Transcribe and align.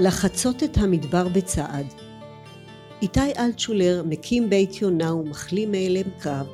לחצות 0.00 0.62
את 0.62 0.78
המדבר 0.78 1.28
בצעד. 1.28 1.86
איתי 3.02 3.32
אלטשולר 3.38 4.02
מקים 4.06 4.50
בית 4.50 4.82
יונה 4.82 5.14
ומחלים 5.14 5.72
מאלם 5.72 6.10
קרב, 6.18 6.46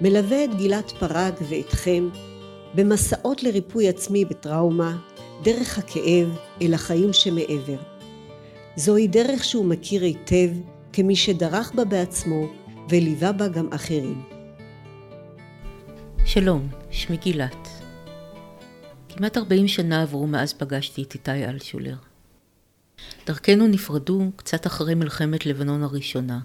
מלווה 0.00 0.44
את 0.44 0.54
גלעד 0.54 0.90
פרג 0.90 1.34
ואתכם 1.48 2.08
במסעות 2.74 3.42
לריפוי 3.42 3.88
עצמי 3.88 4.24
בטראומה, 4.24 4.96
דרך 5.42 5.78
הכאב 5.78 6.38
אל 6.62 6.74
החיים 6.74 7.12
שמעבר. 7.12 7.78
זוהי 8.76 9.08
דרך 9.08 9.44
שהוא 9.44 9.64
מכיר 9.64 10.02
היטב 10.02 10.50
כמי 10.92 11.16
שדרך 11.16 11.72
בה 11.74 11.84
בעצמו 11.84 12.46
וליווה 12.88 13.32
בה 13.32 13.48
גם 13.48 13.68
אחרים. 13.72 14.22
שלום, 16.26 16.68
שמי 16.90 17.16
גילת. 17.16 17.68
כמעט 19.08 19.36
40 19.36 19.68
שנה 19.68 20.02
עברו 20.02 20.26
מאז 20.26 20.52
פגשתי 20.52 21.02
את 21.02 21.14
איתי 21.14 21.44
אלשולר. 21.44 22.13
דרכנו 23.26 23.66
נפרדו 23.66 24.30
קצת 24.36 24.66
אחרי 24.66 24.94
מלחמת 24.94 25.46
לבנון 25.46 25.82
הראשונה. 25.82 26.40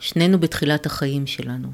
שנינו 0.00 0.40
בתחילת 0.40 0.86
החיים 0.86 1.26
שלנו. 1.26 1.72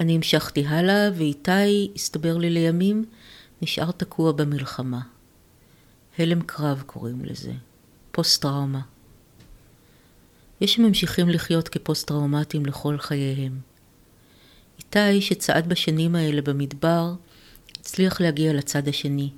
אני 0.00 0.14
המשכתי 0.14 0.66
הלאה, 0.66 1.10
ואיתי, 1.16 1.90
הסתבר 1.94 2.36
לי 2.36 2.50
לימים, 2.50 3.04
נשאר 3.62 3.90
תקוע 3.90 4.32
במלחמה. 4.32 5.00
הלם 6.18 6.42
קרב 6.42 6.82
קוראים 6.86 7.24
לזה, 7.24 7.52
פוסט-טראומה. 8.10 8.80
יש 10.60 10.74
שממשיכים 10.74 11.28
לחיות 11.28 11.68
כפוסט-טראומטיים 11.68 12.66
לכל 12.66 12.98
חייהם. 12.98 13.60
איתי, 14.78 15.20
שצעד 15.20 15.68
בשנים 15.68 16.14
האלה 16.14 16.42
במדבר, 16.42 17.12
הצליח 17.80 18.20
להגיע 18.20 18.52
לצד 18.52 18.88
השני, 18.88 19.30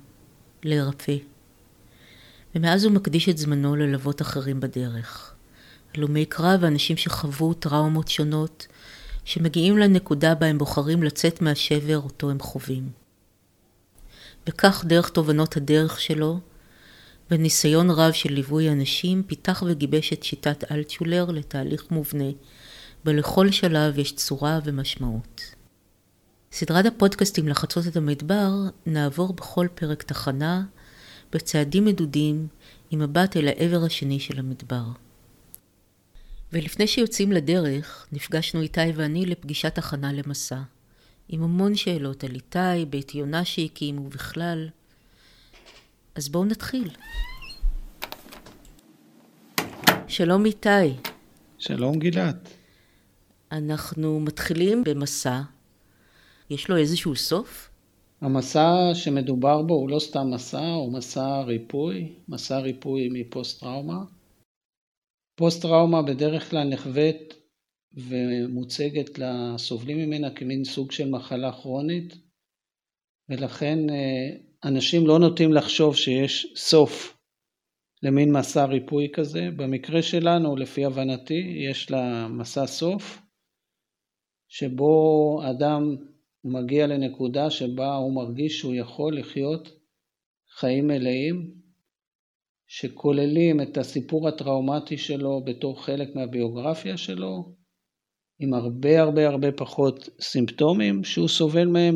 להירפא. 0.63 1.15
ומאז 2.55 2.83
הוא 2.83 2.93
מקדיש 2.93 3.29
את 3.29 3.37
זמנו 3.37 3.75
ללוות 3.75 4.21
אחרים 4.21 4.59
בדרך. 4.59 5.33
הלומי 5.95 6.25
קרב 6.25 6.59
ואנשים 6.61 6.97
שחוו 6.97 7.53
טראומות 7.53 8.07
שונות, 8.07 8.67
שמגיעים 9.25 9.77
לנקודה 9.77 10.35
בה 10.35 10.47
הם 10.47 10.57
בוחרים 10.57 11.03
לצאת 11.03 11.41
מהשבר 11.41 11.97
אותו 11.97 12.29
הם 12.29 12.39
חווים. 12.39 12.89
וכך 14.47 14.85
דרך 14.87 15.09
תובנות 15.09 15.57
הדרך 15.57 15.99
שלו, 15.99 16.39
בניסיון 17.29 17.89
רב 17.89 18.11
של 18.11 18.33
ליווי 18.33 18.69
אנשים, 18.69 19.23
פיתח 19.23 19.63
וגיבש 19.67 20.13
את 20.13 20.23
שיטת 20.23 20.71
אלטשולר 20.71 21.25
לתהליך 21.25 21.91
מובנה, 21.91 22.29
ולכל 23.05 23.51
שלב 23.51 23.99
יש 23.99 24.15
צורה 24.15 24.59
ומשמעות. 24.63 25.41
סדרת 26.51 26.85
הפודקאסטים 26.85 27.47
לחצות 27.47 27.87
את 27.87 27.97
המדבר 27.97 28.51
נעבור 28.85 29.33
בכל 29.33 29.67
פרק 29.75 30.03
תחנה 30.03 30.63
בצעדים 31.31 31.85
מדודים 31.85 32.47
עם 32.91 32.99
מבט 32.99 33.37
אל 33.37 33.47
העבר 33.47 33.85
השני 33.85 34.19
של 34.19 34.39
המדבר. 34.39 34.83
ולפני 36.53 36.87
שיוצאים 36.87 37.31
לדרך, 37.31 38.07
נפגשנו 38.11 38.61
איתי 38.61 38.91
ואני 38.95 39.25
לפגישת 39.25 39.77
הכנה 39.77 40.13
למסע, 40.13 40.61
עם 41.29 41.43
המון 41.43 41.75
שאלות 41.75 42.23
על 42.23 42.35
איתי, 42.35 42.85
בית 42.89 43.15
יונה 43.15 43.45
שהקים 43.45 43.99
ובכלל. 43.99 44.69
אז 46.15 46.29
בואו 46.29 46.45
נתחיל. 46.45 46.89
שלום 50.07 50.45
איתי. 50.45 50.69
שלום 51.57 51.99
גילת. 51.99 52.49
אנחנו 53.51 54.19
מתחילים 54.19 54.83
במסע. 54.83 55.41
יש 56.49 56.69
לו 56.69 56.77
איזשהו 56.77 57.15
סוף? 57.15 57.68
המסע 58.21 58.93
שמדובר 58.93 59.61
בו 59.61 59.73
הוא 59.73 59.89
לא 59.89 59.99
סתם 59.99 60.31
מסע, 60.33 60.69
הוא 60.69 60.93
מסע 60.93 61.41
ריפוי, 61.41 62.15
מסע 62.27 62.59
ריפוי 62.59 63.09
מפוסט-טראומה. 63.11 64.05
פוסט-טראומה 65.35 66.01
בדרך 66.01 66.49
כלל 66.49 66.63
נחווית 66.63 67.33
ומוצגת 67.93 69.19
לסובלים 69.19 69.97
ממנה 69.97 70.35
כמין 70.35 70.63
סוג 70.63 70.91
של 70.91 71.09
מחלה 71.09 71.51
כרונית, 71.51 72.13
ולכן 73.29 73.89
אה, 73.89 74.37
אנשים 74.63 75.07
לא 75.07 75.19
נוטים 75.19 75.53
לחשוב 75.53 75.95
שיש 75.95 76.53
סוף 76.55 77.17
למין 78.03 78.31
מסע 78.37 78.65
ריפוי 78.65 79.07
כזה. 79.13 79.49
במקרה 79.55 80.01
שלנו, 80.01 80.55
לפי 80.55 80.85
הבנתי, 80.85 81.67
יש 81.69 81.91
לה 81.91 82.27
מסע 82.27 82.67
סוף, 82.67 83.21
שבו 84.47 85.41
אדם 85.49 85.95
מגיע 86.49 86.87
לנקודה 86.87 87.49
שבה 87.49 87.95
הוא 87.95 88.15
מרגיש 88.15 88.59
שהוא 88.59 88.75
יכול 88.75 89.17
לחיות 89.17 89.69
חיים 90.59 90.87
מלאים, 90.87 91.53
שכוללים 92.67 93.61
את 93.61 93.77
הסיפור 93.77 94.27
הטראומטי 94.27 94.97
שלו 94.97 95.43
בתור 95.45 95.85
חלק 95.85 96.15
מהביוגרפיה 96.15 96.97
שלו, 96.97 97.55
עם 98.39 98.53
הרבה 98.53 99.01
הרבה 99.01 99.27
הרבה 99.27 99.51
פחות 99.51 100.09
סימפטומים 100.21 101.03
שהוא 101.03 101.27
סובל 101.27 101.65
מהם, 101.65 101.95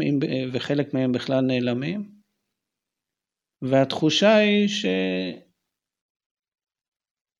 וחלק 0.54 0.94
מהם 0.94 1.12
בכלל 1.12 1.42
נעלמים. 1.42 2.14
והתחושה 3.62 4.36
היא 4.36 4.68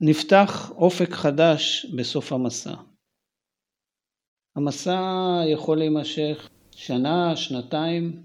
שנפתח 0.02 0.72
אופק 0.72 1.10
חדש 1.12 1.86
בסוף 1.98 2.34
המסע. 2.34 2.76
המסע 4.56 5.00
יכול 5.54 5.78
להימשך 5.78 6.50
שנה, 6.78 7.36
שנתיים, 7.36 8.24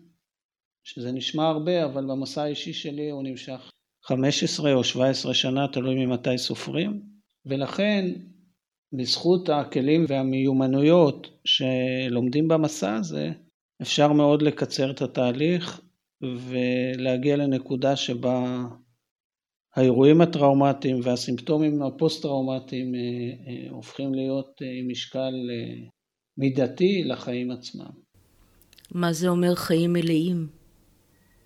שזה 0.85 1.13
נשמע 1.13 1.49
הרבה, 1.49 1.85
אבל 1.85 2.05
במסע 2.05 2.43
האישי 2.43 2.73
שלי 2.73 3.11
הוא 3.11 3.23
נמשך 3.23 3.71
15 4.05 4.75
או 4.75 4.85
17 4.85 5.35
שנה, 5.35 5.69
תלוי 5.69 6.07
ממתי 6.07 6.39
סופרים, 6.39 7.03
ולכן 7.47 8.05
בזכות 8.93 9.49
הכלים 9.49 10.05
והמיומנויות 10.09 11.27
שלומדים 11.45 12.49
במסע 12.49 12.95
הזה, 12.95 13.31
אפשר 13.83 14.13
מאוד 14.13 14.43
לקצר 14.43 14.91
את 14.91 15.03
התהליך 15.03 15.81
ולהגיע 16.23 17.37
לנקודה 17.37 17.97
שבה 17.97 18.65
האירועים 19.77 20.21
הטראומטיים 20.21 21.01
והסימפטומים 21.03 21.83
הפוסט-טראומטיים 21.83 22.95
אה, 22.95 23.01
אה, 23.01 23.71
הופכים 23.71 24.15
להיות 24.15 24.63
אה, 24.63 24.67
משקל 24.91 25.35
מידתי 26.39 27.05
לחיים 27.05 27.51
עצמם. 27.51 28.08
מה 28.93 29.13
זה 29.13 29.29
אומר 29.29 29.55
חיים 29.55 29.93
מלאים? 29.93 30.47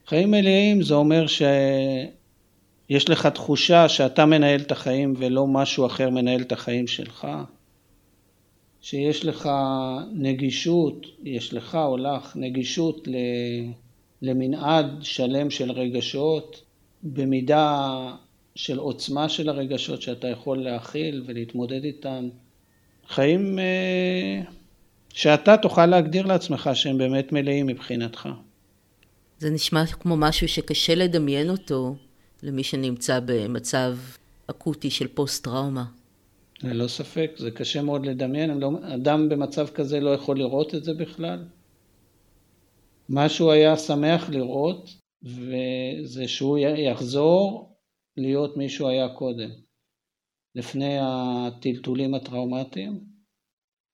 חיים 0.06 0.30
מלאים 0.30 0.82
זה 0.82 0.94
אומר 0.94 1.26
שיש 1.26 3.08
לך 3.08 3.26
תחושה 3.26 3.88
שאתה 3.88 4.26
מנהל 4.26 4.60
את 4.60 4.72
החיים 4.72 5.14
ולא 5.16 5.47
משהו 5.47 5.86
אחר 5.86 6.10
מנהל 6.10 6.41
את 6.41 6.52
החיים 6.52 6.86
שלך, 6.86 7.26
שיש 8.81 9.25
לך 9.25 9.48
נגישות, 10.12 11.06
יש 11.25 11.54
לך 11.54 11.75
או 11.75 11.97
לך 11.97 12.36
נגישות 12.36 13.08
למנעד 14.22 14.86
שלם 15.02 15.50
של 15.50 15.72
רגשות, 15.72 16.62
במידה 17.02 17.88
של 18.54 18.78
עוצמה 18.78 19.28
של 19.28 19.48
הרגשות 19.48 20.02
שאתה 20.02 20.28
יכול 20.28 20.58
להכיל 20.58 21.22
ולהתמודד 21.26 21.84
איתם. 21.84 22.28
חיים 23.08 23.58
אה, 23.58 24.42
שאתה 25.12 25.56
תוכל 25.56 25.87
להגדיר 25.87 26.27
לעצמך 26.27 26.71
שהם 26.75 26.99
באמת 26.99 27.33
מלאים 27.33 27.67
מבחינתך. 27.67 28.28
זה 29.39 29.50
נשמע 29.50 29.87
כמו 29.87 30.17
משהו 30.17 30.49
שקשה 30.49 30.95
לדמיין 30.95 31.50
אותו 31.50 31.97
למי 32.43 32.62
שנמצא 32.62 33.21
במצב 33.25 33.97
אקוטי 34.47 34.91
של 34.91 35.09
פוסט-טראומה. 35.09 35.84
ללא 36.62 36.89
ספק, 36.89 37.31
זה 37.37 37.50
קשה 37.50 37.83
מאוד 37.83 38.06
לדמיין, 38.06 38.59
לא, 38.59 38.71
אדם 38.95 39.28
במצב 39.28 39.69
כזה 39.69 40.00
לא 40.00 40.11
יכול 40.11 40.39
לראות 40.39 40.75
את 40.75 40.84
זה 40.84 40.95
בכלל. 40.95 41.44
מה 43.09 43.29
שהוא 43.29 43.53
היה 43.53 43.76
שמח 43.76 44.31
לראות, 44.31 44.91
וזה 45.23 46.29
שהוא 46.29 46.58
יחזור 46.58 47.73
להיות 48.17 48.56
מי 48.56 48.69
שהוא 48.69 48.88
היה 48.88 49.08
קודם, 49.08 49.50
לפני 50.55 50.99
הטלטולים 51.00 52.15
הטראומטיים. 52.15 53.12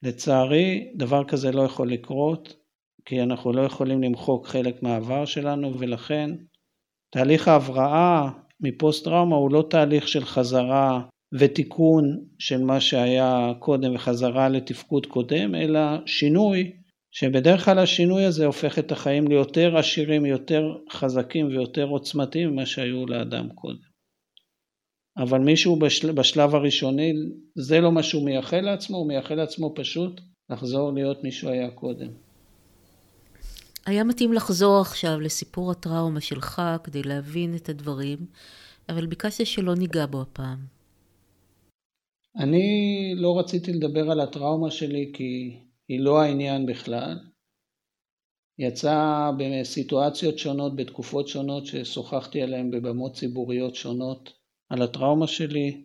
לצערי, 0.03 0.93
דבר 0.97 1.25
כזה 1.25 1.53
לא 1.53 1.63
יכול 1.63 1.91
לקרות, 1.91 2.57
כי 3.05 3.23
אנחנו 3.23 3.53
לא 3.53 3.63
יכולים 3.63 4.03
למחוק 4.03 4.47
חלק 4.47 4.83
מהעבר 4.83 5.25
שלנו, 5.25 5.79
ולכן 5.79 6.31
תהליך 7.11 7.49
ההבראה 7.49 8.31
מפוסט 8.61 9.05
טראומה 9.05 9.37
הוא 9.37 9.53
לא 9.53 9.67
תהליך 9.71 10.09
של 10.09 10.25
חזרה 10.25 11.01
ותיקון 11.33 12.05
של 12.39 12.65
מה 12.65 12.81
שהיה 12.81 13.53
קודם 13.59 13.95
וחזרה 13.95 14.49
לתפקוד 14.49 15.07
קודם, 15.07 15.55
אלא 15.55 15.81
שינוי, 16.07 16.73
שבדרך 17.11 17.65
כלל 17.65 17.79
השינוי 17.79 18.25
הזה 18.25 18.47
הופך 18.47 18.79
את 18.79 18.93
החיים 18.93 19.29
ליותר 19.29 19.77
עשירים, 19.77 20.27
יותר 20.27 20.77
חזקים 20.93 21.47
ויותר 21.47 21.85
עוצמתיים 21.85 22.51
ממה 22.51 22.67
שהיו 22.67 23.07
לאדם 23.07 23.49
קודם. 23.55 23.88
אבל 25.19 25.39
מישהו 25.39 25.79
בשל, 25.79 26.13
בשלב 26.13 26.55
הראשוני, 26.55 27.13
זה 27.55 27.81
לא 27.81 27.93
מה 27.93 28.03
שהוא 28.03 28.25
מייחל 28.25 28.61
לעצמו, 28.61 28.97
הוא 28.97 29.09
מייחל 29.09 29.35
לעצמו 29.35 29.73
פשוט 29.75 30.21
לחזור 30.51 30.93
להיות 30.93 31.25
מי 31.25 31.33
שהוא 31.33 31.51
היה 31.51 31.71
קודם. 31.71 32.09
היה 33.87 34.05
מתאים 34.05 34.33
לחזור 34.33 34.81
עכשיו 34.81 35.21
לסיפור 35.21 35.71
הטראומה 35.71 36.21
שלך 36.21 36.63
כדי 36.85 37.03
להבין 37.03 37.57
את 37.57 37.69
הדברים 37.69 38.19
אבל 38.89 39.07
ביקשת 39.07 39.47
שלא 39.47 39.75
ניגע 39.75 40.07
בו 40.07 40.21
הפעם. 40.23 40.59
אני 42.37 42.67
לא 43.17 43.39
רציתי 43.39 43.73
לדבר 43.73 44.11
על 44.11 44.21
הטראומה 44.21 44.71
שלי 44.71 45.13
כי 45.15 45.57
היא 45.89 46.01
לא 46.01 46.21
העניין 46.21 46.67
בכלל. 46.67 47.19
יצא 48.59 49.31
בסיטואציות 49.39 50.39
שונות, 50.39 50.77
בתקופות 50.77 51.29
שונות, 51.29 51.67
ששוחחתי 51.67 52.43
עליהן 52.43 52.71
בבמות 52.71 53.15
ציבוריות 53.15 53.75
שונות 53.75 54.33
על 54.71 54.83
הטראומה 54.83 55.27
שלי, 55.27 55.85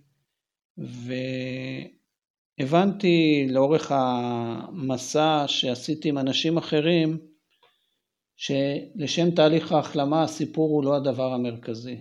והבנתי 2.60 3.48
לאורך 3.50 3.92
המסע 3.92 5.44
שעשיתי 5.48 6.10
עם 6.10 6.18
אנשים 6.18 6.58
אחרים, 6.58 7.18
שלשם 8.36 9.32
תהליך 9.36 9.72
ההחלמה 9.72 10.24
הסיפור 10.24 10.70
הוא 10.70 10.84
לא 10.84 10.96
הדבר 10.96 11.34
המרכזי. 11.34 11.98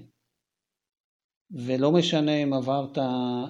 ולא 1.67 1.93
משנה 1.93 2.43
אם 2.43 2.52
עברת 2.52 2.99
אה, 2.99 3.05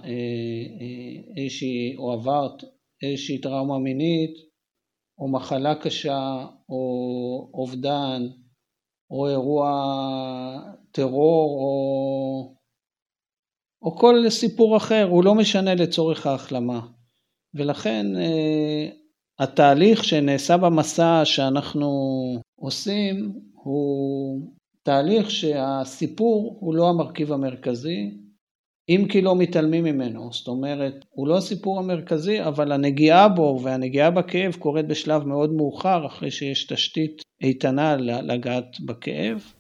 אה, 0.05 1.43
איזושהי, 1.43 1.97
או 1.97 2.13
עברת 2.13 2.65
איזושהי 3.03 3.41
טראומה 3.41 3.79
מינית, 3.79 4.35
או 5.19 5.33
מחלה 5.33 5.75
קשה, 5.75 6.47
או 6.69 7.51
אובדן, 7.55 8.23
או 9.11 9.29
אירוע 9.29 9.71
טרור, 10.93 11.59
או, 11.61 12.62
או 13.83 13.97
כל 13.97 14.31
סיפור 14.31 14.77
אחר, 14.77 15.07
הוא 15.11 15.25
לא 15.25 15.35
משנה 15.35 15.75
לצורך 15.75 16.27
ההחלמה. 16.27 16.81
ולכן 17.55 18.07
אה, 18.17 18.89
התהליך 19.39 20.05
שנעשה 20.05 20.57
במסע 20.57 21.25
שאנחנו 21.25 21.89
עושים 22.61 23.33
הוא 23.53 24.41
תהליך 24.83 25.31
שהסיפור 25.31 26.57
הוא 26.61 26.75
לא 26.75 26.89
המרכיב 26.89 27.33
המרכזי, 27.33 28.11
אם 28.89 29.07
כי 29.09 29.23
לא 29.23 29.37
מתעלמים 29.37 29.85
ממנו, 29.85 30.33
זאת 30.33 30.49
אומרת, 30.49 31.05
הוא 31.11 31.29
לא 31.29 31.37
הסיפור 31.37 31.79
המרכזי, 31.79 32.43
אבל 32.43 32.73
הנגיעה 32.73 33.29
בו 33.29 33.61
והנגיעה 33.63 34.11
בכאב 34.11 34.55
קורית 34.55 34.87
בשלב 34.87 35.27
מאוד 35.27 35.53
מאוחר, 35.53 36.07
אחרי 36.07 36.31
שיש 36.31 36.67
תשתית 36.67 37.23
איתנה 37.43 37.97
לגעת 37.97 38.81
בכאב. 38.87 39.53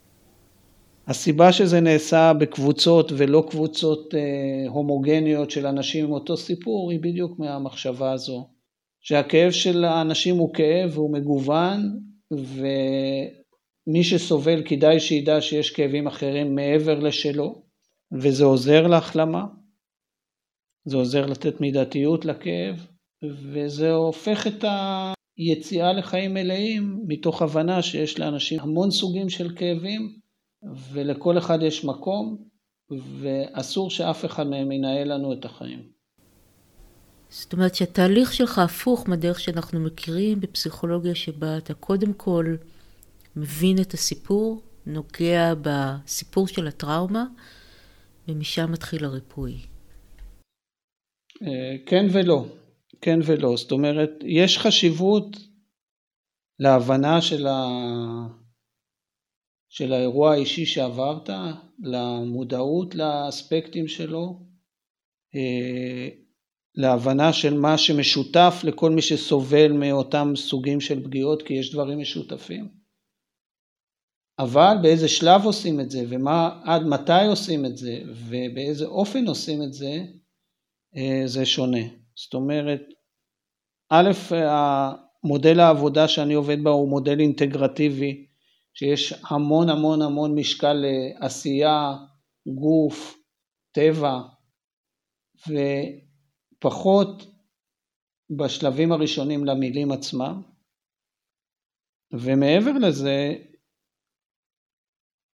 הסיבה 1.07 1.53
שזה 1.53 1.81
נעשה 1.81 2.33
בקבוצות 2.41 3.13
ולא 3.17 3.47
קבוצות 3.51 4.15
אה, 4.15 4.69
הומוגניות 4.69 5.51
של 5.51 5.67
אנשים 5.67 6.05
עם 6.05 6.13
אותו 6.13 6.37
סיפור, 6.37 6.91
היא 6.91 7.01
בדיוק 7.01 7.39
מהמחשבה 7.39 8.13
הזו. 8.13 8.49
שהכאב 9.01 9.51
של 9.51 9.85
האנשים 9.85 10.37
הוא 10.37 10.55
כאב 10.55 10.91
והוא 10.95 11.13
מגוון, 11.13 11.99
ומי 12.31 14.05
שסובל 14.05 14.63
כדאי 14.65 15.01
שידע 15.01 15.41
שיש 15.41 15.71
כאבים 15.71 16.07
אחרים 16.07 16.55
מעבר 16.55 16.99
לשלו. 16.99 17.63
וזה 18.13 18.45
עוזר 18.45 18.87
להחלמה, 18.87 19.45
זה 20.85 20.97
עוזר 20.97 21.27
לתת 21.27 21.61
מידתיות 21.61 22.25
לכאב, 22.25 22.87
וזה 23.23 23.93
הופך 23.93 24.47
את 24.47 24.65
היציאה 25.37 25.93
לחיים 25.93 26.35
מלאים 26.35 26.99
מתוך 27.07 27.43
הבנה 27.43 27.83
שיש 27.83 28.19
לאנשים 28.19 28.61
המון 28.61 28.91
סוגים 28.91 29.29
של 29.29 29.57
כאבים, 29.57 30.22
ולכל 30.93 31.38
אחד 31.38 31.59
יש 31.62 31.85
מקום, 31.85 32.37
ואסור 33.20 33.91
שאף 33.91 34.25
אחד 34.25 34.47
מהם 34.47 34.73
ינהל 34.73 35.14
לנו 35.14 35.32
את 35.32 35.44
החיים. 35.44 35.82
זאת 37.31 37.53
אומרת 37.53 37.75
שהתהליך 37.75 38.32
שלך 38.32 38.59
הפוך 38.59 39.09
מהדרך 39.09 39.41
שאנחנו 39.41 39.81
מכירים 39.81 40.41
בפסיכולוגיה 40.41 41.14
שבה 41.14 41.59
אתה 41.59 41.75
קודם 41.75 42.12
כל 42.12 42.55
מבין 43.37 43.76
את 43.81 43.94
הסיפור, 43.94 44.62
נוגע 44.87 45.55
בסיפור 45.62 46.49
של 46.49 46.67
הטראומה, 46.67 47.25
ומשם 48.29 48.73
מתחיל 48.73 49.05
הריפוי. 49.05 49.58
אה, 51.43 51.76
כן 51.87 52.06
ולא, 52.12 52.44
כן 53.00 53.19
ולא. 53.26 53.56
זאת 53.56 53.73
אומרת, 53.73 54.11
יש 54.25 54.58
חשיבות 54.58 55.37
להבנה 56.58 57.20
של, 57.20 57.47
ה... 57.47 57.69
של 59.73 59.93
האירוע 59.93 60.33
האישי 60.33 60.67
שעברת, 60.67 61.31
למודעות 61.83 62.95
לאספקטים 62.95 63.89
שלו, 63.89 64.41
אה, 65.35 66.09
להבנה 66.75 67.33
של 67.33 67.55
מה 67.55 67.79
שמשותף 67.79 68.61
לכל 68.65 68.91
מי 68.91 69.03
שסובל 69.03 69.73
מאותם 69.73 70.33
סוגים 70.37 70.81
של 70.81 71.05
פגיעות, 71.05 71.43
כי 71.43 71.55
יש 71.55 71.73
דברים 71.73 71.99
משותפים. 71.99 72.69
אבל 74.39 74.75
באיזה 74.83 75.09
שלב 75.09 75.45
עושים 75.45 75.81
את 75.81 75.91
זה 75.91 76.05
ועד 76.11 76.83
מתי 76.83 77.27
עושים 77.29 77.67
את 77.67 77.77
זה 77.77 78.03
ובאיזה 78.07 78.87
אופן 78.87 79.27
עושים 79.27 79.63
את 79.63 79.73
זה, 79.73 80.05
אה, 80.97 81.23
זה 81.27 81.47
שונה. 81.47 81.83
זאת 82.15 82.35
אומרת, 82.35 82.83
א', 83.91 84.11
מודל 85.25 85.61
העבודה 85.61 86.09
שאני 86.09 86.35
עובד 86.35 86.65
בה 86.65 86.71
הוא 86.71 86.89
מודל 86.89 87.21
אינטגרטיבי, 87.21 88.31
שיש 88.75 89.13
המון 89.31 89.69
המון 89.69 90.03
המון 90.03 90.39
משקל 90.39 90.85
לעשייה, 91.21 91.93
גוף, 92.47 93.19
טבע, 93.75 94.21
ופחות 96.59 97.23
בשלבים 98.39 98.93
הראשונים 98.93 99.45
למילים 99.45 99.93
עצמם. 99.93 100.43
ומעבר 102.13 102.73
לזה, 102.73 103.35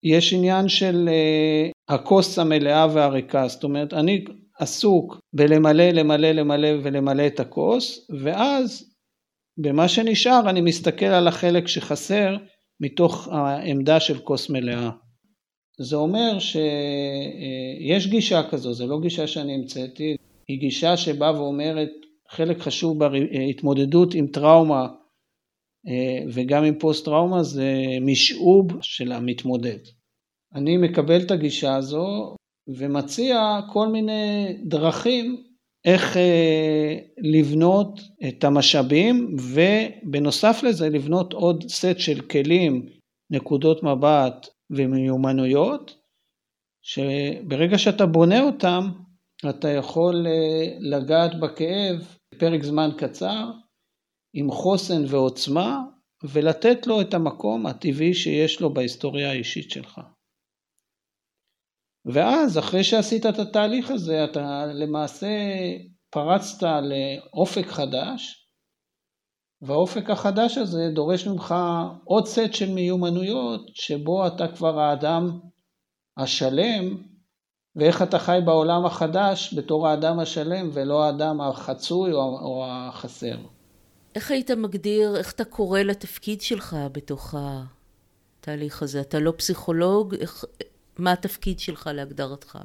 יש 0.03 0.33
עניין 0.33 0.69
של 0.69 1.09
uh, 1.09 1.95
הכוס 1.95 2.39
המלאה 2.39 2.87
והריקה, 2.95 3.49
זאת 3.49 3.65
אומרת 3.65 3.93
אני 3.93 4.25
עסוק 4.59 5.21
בלמלא, 5.33 5.91
למלא, 5.91 6.33
למלא 6.33 6.69
ולמלא 6.83 7.27
את 7.27 7.41
הכוס, 7.41 8.11
ואז 8.25 8.95
במה 9.59 9.89
שנשאר 9.89 10.51
אני 10.51 10.61
מסתכל 10.61 11.07
על 11.07 11.29
החלק 11.29 11.67
שחסר 11.67 12.37
מתוך 12.81 13.29
העמדה 13.29 14.01
של 14.01 14.19
כוס 14.19 14.51
מלאה. 14.51 14.91
זה 15.81 15.97
אומר 15.97 16.39
שיש 16.39 18.07
גישה 18.07 18.43
כזו, 18.51 18.73
זו 18.73 18.87
לא 18.87 19.01
גישה 19.01 19.27
שאני 19.27 19.55
המצאתי, 19.55 20.17
היא 20.49 20.61
גישה 20.61 20.97
שבאה 20.97 21.41
ואומרת 21.41 21.91
חלק 22.31 22.59
חשוב 22.59 22.99
בהתמודדות 22.99 24.15
עם 24.15 24.27
טראומה 24.27 24.89
וגם 26.35 26.65
עם 26.65 26.79
פוסט 26.79 27.05
טראומה 27.05 27.43
זה 27.43 27.75
משעוב 28.01 28.67
של 28.83 29.13
המתמודד. 29.13 29.79
אני 30.55 30.77
מקבל 30.77 31.23
את 31.23 31.31
הגישה 31.31 31.77
הזו 31.77 32.35
ומציע 32.69 33.61
כל 33.73 33.89
מיני 33.89 34.57
דרכים 34.65 35.48
איך 35.89 36.17
אה, 36.17 36.99
לבנות 37.19 38.01
את 38.29 38.45
המשאבים 38.45 39.37
ובנוסף 39.53 40.61
לזה 40.63 40.89
לבנות 40.89 41.33
עוד 41.33 41.65
סט 41.69 41.99
של 41.99 42.21
כלים, 42.21 42.87
נקודות 43.31 43.83
מבט 43.83 44.47
ומיומנויות 44.71 45.95
שברגע 46.83 47.79
שאתה 47.79 48.07
בונה 48.07 48.41
אותם 48.41 48.89
אתה 49.51 49.69
יכול 49.69 50.27
אה, 50.27 50.77
לגעת 50.81 51.41
בכאב 51.41 52.17
בפרק 52.35 52.63
זמן 52.63 52.91
קצר 52.99 53.51
עם 54.35 54.51
חוסן 54.51 55.03
ועוצמה, 55.09 55.81
ולתת 56.25 56.87
לו 56.87 57.01
את 57.01 57.15
המקום 57.15 57.67
הטבעי 57.67 58.15
שיש 58.15 58.61
לו 58.61 58.75
בהיסטוריה 58.75 59.31
האישית 59.31 59.71
שלך. 59.71 60.01
ואז 62.15 62.59
אחרי 62.59 62.85
שעשית 62.85 63.27
את 63.27 63.39
התהליך 63.39 63.91
הזה, 63.91 64.25
אתה 64.25 64.67
למעשה 64.67 65.29
פרצת 66.11 66.67
לאופק 66.83 67.67
חדש, 67.67 68.49
והאופק 69.63 70.11
החדש 70.11 70.59
הזה 70.59 70.91
דורש 70.95 71.27
ממך 71.27 71.55
עוד 72.05 72.27
סט 72.27 72.53
של 72.53 72.71
מיומנויות, 72.71 73.61
שבו 73.75 74.27
אתה 74.27 74.49
כבר 74.49 74.81
האדם 74.81 75.39
השלם, 76.17 76.97
ואיך 77.77 78.03
אתה 78.03 78.19
חי 78.19 78.39
בעולם 78.45 78.87
החדש 78.87 79.55
בתור 79.55 79.89
האדם 79.89 80.19
השלם 80.19 80.71
ולא 80.73 81.05
האדם 81.05 81.41
החצוי 81.41 82.13
או 82.13 82.65
החסר. 82.67 83.37
איך 84.15 84.31
היית 84.31 84.51
מגדיר, 84.51 85.17
איך 85.17 85.33
אתה 85.33 85.45
קורא 85.45 85.81
לתפקיד 85.81 86.41
שלך 86.41 86.77
בתוך 86.93 87.35
התהליך 88.41 88.83
הזה? 88.83 89.01
אתה 89.01 89.19
לא 89.19 89.33
פסיכולוג, 89.37 90.15
איך, 90.15 90.45
מה 90.99 91.13
התפקיד 91.13 91.59
שלך 91.59 91.91
להגדרתך? 91.95 92.59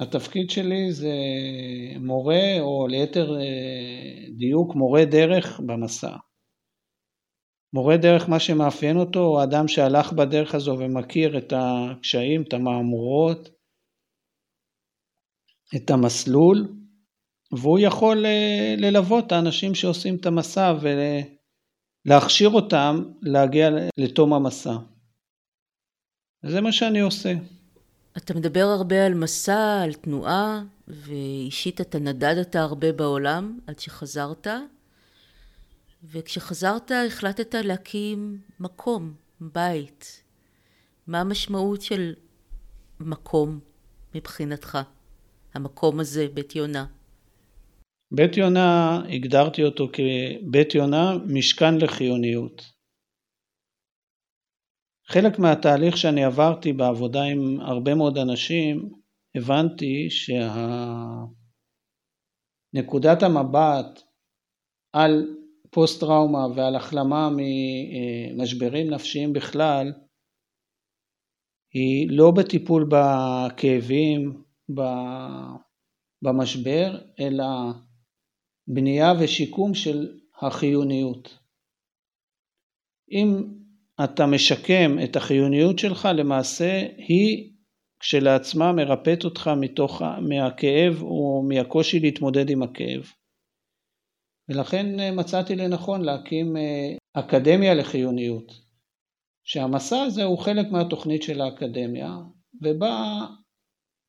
התפקיד 0.00 0.50
שלי 0.50 0.92
זה 0.92 1.12
מורה, 2.00 2.60
או 2.60 2.86
ליתר 2.86 3.36
אה, 3.40 4.30
דיוק, 4.38 4.74
מורה 4.74 5.04
דרך 5.04 5.60
במסע. 5.66 6.16
מורה 7.72 7.96
דרך, 7.96 8.28
מה 8.28 8.40
שמאפיין 8.40 8.96
אותו, 8.96 9.20
הוא 9.20 9.42
אדם 9.42 9.68
שהלך 9.68 10.12
בדרך 10.12 10.54
הזו 10.54 10.76
ומכיר 10.78 11.38
את 11.38 11.52
הקשיים, 11.56 12.42
את 12.42 12.52
המהמורות, 12.52 13.48
את 15.76 15.90
המסלול, 15.90 16.68
והוא 17.52 17.78
יכול 17.78 18.26
אה, 18.26 18.74
ללוות 18.78 19.26
את 19.26 19.32
האנשים 19.32 19.74
שעושים 19.74 20.16
את 20.16 20.26
המסע 20.26 20.74
ולהכשיר 22.06 22.48
אותם 22.48 23.02
להגיע 23.22 23.70
לתום 23.98 24.32
המסע. 24.32 24.76
זה 26.42 26.60
מה 26.60 26.72
שאני 26.72 27.00
עושה. 27.00 27.34
אתה 28.16 28.34
מדבר 28.34 28.64
הרבה 28.64 29.06
על 29.06 29.14
מסע, 29.14 29.80
על 29.82 29.94
תנועה, 29.94 30.62
ואישית 30.88 31.80
אתה 31.80 31.98
נדדת 31.98 32.56
הרבה 32.56 32.92
בעולם 32.92 33.58
עד 33.66 33.78
שחזרת, 33.78 34.46
וכשחזרת 36.04 36.90
החלטת 37.06 37.54
להקים 37.54 38.38
מקום, 38.60 39.14
בית. 39.40 40.22
מה 41.06 41.20
המשמעות 41.20 41.82
של 41.82 42.14
מקום 43.00 43.58
מבחינתך, 44.14 44.78
המקום 45.54 46.00
הזה, 46.00 46.26
בית 46.34 46.56
יונה? 46.56 46.86
בית 48.12 48.36
יונה, 48.36 49.00
הגדרתי 49.08 49.64
אותו 49.64 49.88
כבית 49.92 50.74
יונה, 50.74 51.16
משכן 51.26 51.78
לחיוניות. 51.78 52.77
חלק 55.10 55.38
מהתהליך 55.38 55.96
שאני 55.96 56.24
עברתי 56.24 56.72
בעבודה 56.72 57.22
עם 57.22 57.60
הרבה 57.60 57.94
מאוד 57.94 58.18
אנשים, 58.18 58.92
הבנתי 59.34 60.08
שנקודת 62.74 63.22
המבט 63.22 64.02
על 64.92 65.36
פוסט 65.70 66.00
טראומה 66.00 66.46
ועל 66.56 66.76
החלמה 66.76 67.28
ממשברים 67.36 68.90
נפשיים 68.90 69.32
בכלל, 69.32 69.92
היא 71.74 72.08
לא 72.10 72.30
בטיפול 72.30 72.88
בכאבים, 72.90 74.42
במשבר, 76.22 76.98
אלא 77.20 77.44
בנייה 78.66 79.12
ושיקום 79.20 79.74
של 79.74 80.18
החיוניות. 80.42 81.38
אם 83.10 83.57
אתה 84.04 84.26
משקם 84.26 84.96
את 85.04 85.16
החיוניות 85.16 85.78
שלך, 85.78 86.08
למעשה 86.14 86.86
היא 86.96 87.52
כשלעצמה 88.00 88.72
מרפאת 88.72 89.24
אותך 89.24 89.50
מתוך, 89.60 90.02
מהכאב 90.02 91.02
או 91.02 91.42
מהקושי 91.48 92.00
להתמודד 92.00 92.50
עם 92.50 92.62
הכאב. 92.62 93.12
ולכן 94.48 95.00
אה, 95.00 95.10
מצאתי 95.10 95.56
לנכון 95.56 96.02
להקים 96.02 96.56
אה, 96.56 96.96
אקדמיה 97.12 97.74
לחיוניות, 97.74 98.52
שהמסע 99.44 100.02
הזה 100.02 100.24
הוא 100.24 100.38
חלק 100.38 100.66
מהתוכנית 100.70 101.22
של 101.22 101.40
האקדמיה, 101.40 102.16
ובה 102.62 103.26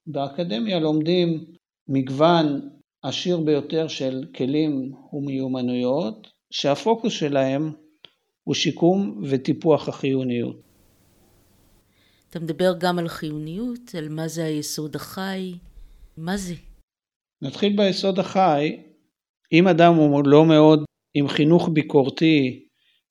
באקדמיה 0.07 0.79
לומדים 0.79 1.45
מגוון 1.87 2.69
עשיר 3.03 3.37
ביותר 3.39 3.87
של 3.87 4.25
כלים 4.35 4.93
ומיומנויות, 5.13 6.27
שהפוקוס 6.53 7.13
שלהם 7.13 7.71
הוא 8.49 8.55
שיקום 8.55 9.21
וטיפוח 9.29 9.89
החיוניות. 9.89 10.55
אתה 12.29 12.39
מדבר 12.39 12.73
גם 12.79 12.99
על 12.99 13.07
חיוניות, 13.07 13.95
על 13.97 14.09
מה 14.09 14.27
זה 14.27 14.45
היסוד 14.45 14.95
החי, 14.95 15.53
מה 16.17 16.37
זה? 16.37 16.53
נתחיל 17.41 17.75
ביסוד 17.77 18.19
החי. 18.19 18.83
אם 19.51 19.67
אדם 19.67 19.93
הוא 19.93 20.23
לא 20.25 20.45
מאוד 20.45 20.83
עם 21.13 21.27
חינוך 21.27 21.69
ביקורתי 21.73 22.65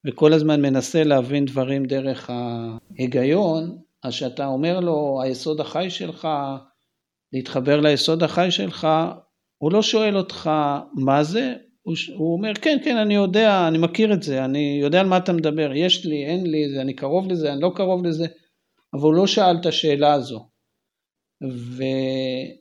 וכל 0.07 0.33
הזמן 0.33 0.63
מנסה 0.63 1.05
להבין 1.05 1.45
דברים 1.45 1.85
דרך 1.85 2.31
ההיגיון, 2.31 3.79
אז 4.03 4.13
כשאתה 4.13 4.47
אומר 4.47 4.81
לו 4.81 5.21
היסוד 5.23 5.61
החי 5.61 5.91
שלך, 5.91 6.29
להתחבר 7.33 7.81
ליסוד 7.81 8.23
החי 8.23 8.51
שלך, 8.51 8.89
הוא 9.59 9.73
לא 9.73 9.83
שואל 9.83 10.17
אותך 10.17 10.51
מה 10.95 11.25
זה, 11.25 11.55
הוא, 11.89 11.97
הוא 12.17 12.33
אומר, 12.33 12.55
כן, 12.55 12.79
כן, 12.85 12.97
אני 12.97 13.15
יודע, 13.15 13.69
אני 13.69 13.79
מכיר 13.79 14.13
את 14.13 14.23
זה, 14.23 14.45
אני 14.45 14.79
יודע 14.83 15.01
על 15.01 15.07
מה 15.07 15.17
אתה 15.17 15.33
מדבר, 15.33 15.71
יש 15.75 16.07
לי, 16.07 16.27
אין 16.27 16.47
לי, 16.47 16.69
זה, 16.75 16.81
אני 16.81 16.95
קרוב 16.95 17.33
לזה, 17.33 17.53
אני 17.53 17.61
לא 17.61 17.73
קרוב 17.75 18.05
לזה, 18.07 18.27
אבל 18.95 19.03
הוא 19.03 19.15
לא 19.15 19.27
שאל 19.27 19.57
את 19.61 19.67
השאלה 19.67 20.13
הזו. 20.13 20.49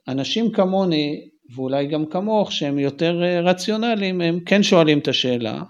ואנשים 0.07 0.51
כמוני, 0.51 1.29
ואולי 1.55 1.87
גם 1.87 2.05
כמוך, 2.05 2.51
שהם 2.51 2.79
יותר 2.79 3.23
אה, 3.23 3.41
רציונליים, 3.41 4.21
הם 4.21 4.39
כן 4.39 4.63
שואלים 4.63 4.99
את 4.99 5.07
השאלה, 5.07 5.63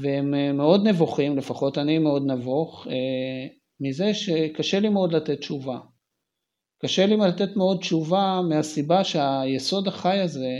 והם 0.00 0.34
אה, 0.34 0.52
מאוד 0.52 0.88
נבוכים, 0.88 1.36
לפחות 1.36 1.78
אני 1.78 1.98
מאוד 1.98 2.22
נבוך, 2.26 2.86
אה, 2.90 3.46
מזה 3.80 4.14
שקשה 4.14 4.80
לי 4.80 4.88
מאוד 4.88 5.12
לתת 5.12 5.38
תשובה. 5.38 5.78
קשה 6.82 7.06
לי 7.06 7.16
לתת 7.16 7.56
מאוד 7.56 7.78
תשובה 7.78 8.40
מהסיבה 8.48 9.04
שהיסוד 9.04 9.88
החי 9.88 10.18
הזה 10.18 10.58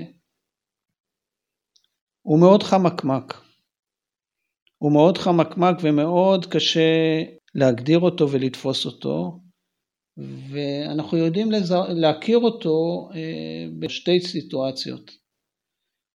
הוא 2.27 2.41
מאוד 2.41 2.63
חמקמק. 2.63 3.35
הוא 4.79 4.93
מאוד 4.93 5.19
חמקמק 5.19 5.77
ומאוד 5.83 6.47
קשה 6.47 7.23
להגדיר 7.55 7.99
אותו 7.99 8.31
ולתפוס 8.31 8.87
אותו, 8.87 9.41
ואנחנו 10.51 11.19
יודעים 11.19 11.53
לזר... 11.53 11.89
להכיר 11.89 12.39
אותו 12.39 13.09
אה, 13.15 13.67
בשתי 13.79 14.21
סיטואציות. 14.21 15.11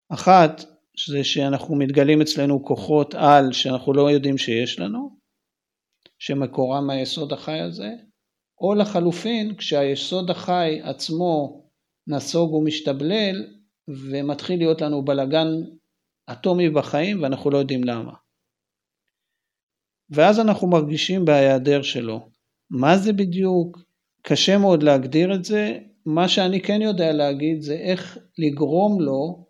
אחת, 0.10 0.62
זה 1.10 1.24
שאנחנו 1.24 1.76
מתגלים 1.76 2.22
אצלנו 2.22 2.66
כוחות 2.66 3.16
על 3.16 3.54
שאנחנו 3.54 3.94
לא 3.94 4.12
יודעים 4.12 4.38
שיש 4.38 4.80
לנו, 4.80 5.18
שמקורם 6.20 6.88
מהיסוד 6.88 7.34
החי 7.34 7.60
הזה, 7.60 7.90
או 8.62 8.76
לחלופין, 8.76 9.56
כשהיסוד 9.56 10.30
החי 10.30 10.80
עצמו 10.84 11.64
נסוג 12.08 12.54
ומשתבלל, 12.54 13.46
ומתחיל 13.88 14.60
להיות 14.60 14.82
לנו 14.82 15.06
בלגן 15.06 15.48
אטומי 16.32 16.70
בחיים 16.70 17.24
ואנחנו 17.24 17.50
לא 17.50 17.58
יודעים 17.58 17.84
למה. 17.84 18.14
ואז 20.10 20.40
אנחנו 20.40 20.68
מרגישים 20.68 21.26
בהיעדר 21.26 21.82
שלו. 21.82 22.30
מה 22.70 22.98
זה 22.98 23.14
בדיוק? 23.14 23.78
קשה 24.22 24.58
מאוד 24.58 24.84
להגדיר 24.84 25.36
את 25.36 25.46
זה. 25.46 25.80
מה 26.06 26.28
שאני 26.28 26.62
כן 26.62 26.82
יודע 26.82 27.12
להגיד 27.12 27.62
זה 27.62 27.74
איך 27.74 28.18
לגרום 28.38 29.02
לו 29.02 29.48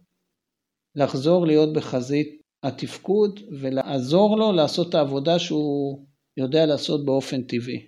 לחזור 0.95 1.45
להיות 1.45 1.73
בחזית 1.73 2.41
התפקוד 2.63 3.39
ולעזור 3.61 4.37
לו 4.37 4.51
לעשות 4.51 4.89
את 4.89 4.95
העבודה 4.95 5.39
שהוא 5.39 6.05
יודע 6.37 6.65
לעשות 6.65 7.05
באופן 7.05 7.43
טבעי. 7.43 7.87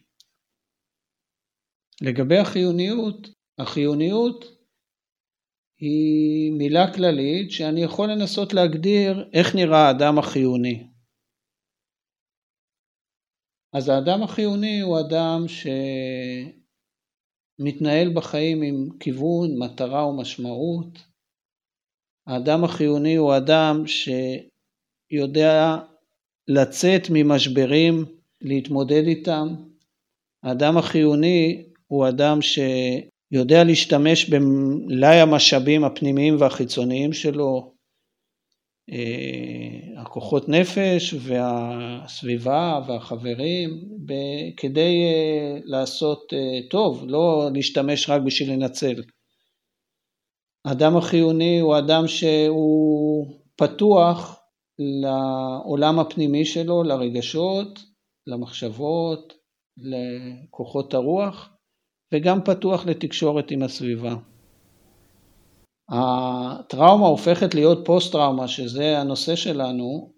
לגבי 2.02 2.38
החיוניות, 2.38 3.28
החיוניות 3.58 4.46
היא 5.82 6.52
מילה 6.52 6.94
כללית 6.94 7.52
שאני 7.52 7.84
יכול 7.84 8.12
לנסות 8.12 8.54
להגדיר 8.54 9.30
איך 9.34 9.56
נראה 9.56 9.88
האדם 9.88 10.20
החיוני. 10.20 10.88
אז 13.74 13.90
האדם 13.90 14.24
החיוני 14.24 14.82
הוא 14.82 15.00
אדם 15.00 15.46
שמתנהל 17.60 18.14
בחיים 18.16 18.62
עם 18.62 18.98
כיוון, 19.00 19.58
מטרה 19.60 20.08
ומשמעות. 20.08 21.00
האדם 22.28 22.64
החיוני 22.64 23.16
הוא 23.16 23.38
אדם 23.38 23.84
שיודע 25.12 25.78
לצאת 26.48 27.02
ממשברים, 27.10 28.06
להתמודד 28.42 29.04
איתם. 29.08 29.48
האדם 30.44 30.78
החיוני 30.78 31.66
הוא 31.88 32.08
אדם 32.10 32.42
ש... 32.42 32.60
יודע 33.32 33.64
להשתמש 33.64 34.30
במלאי 34.30 35.20
המשאבים 35.20 35.84
הפנימיים 35.84 36.36
והחיצוניים 36.40 37.14
שלו, 37.14 37.74
אה, 38.92 40.02
הכוחות 40.02 40.50
נפש 40.50 41.16
והסביבה 41.20 42.80
והחברים, 42.88 43.70
כדי 44.58 45.04
אה, 45.04 45.60
לעשות 45.64 46.34
אה, 46.34 46.70
טוב, 46.70 47.06
לא 47.08 47.50
להשתמש 47.54 48.10
רק 48.10 48.22
בשביל 48.22 48.52
לנצל. 48.52 49.04
האדם 50.66 50.98
החיוני 50.98 51.60
הוא 51.60 51.78
אדם 51.78 52.08
שהוא 52.08 53.28
פתוח 53.56 54.40
לעולם 54.80 56.00
הפנימי 56.00 56.46
שלו, 56.46 56.84
לרגשות, 56.84 57.80
למחשבות, 58.28 59.34
לכוחות 59.78 60.94
הרוח, 60.94 61.51
וגם 62.14 62.44
פתוח 62.46 62.86
לתקשורת 62.86 63.52
עם 63.52 63.64
הסביבה. 63.64 64.16
הטראומה 65.90 67.08
הופכת 67.08 67.56
להיות 67.56 67.86
פוסט 67.86 68.12
טראומה, 68.12 68.48
שזה 68.48 69.00
הנושא 69.00 69.36
שלנו, 69.36 70.14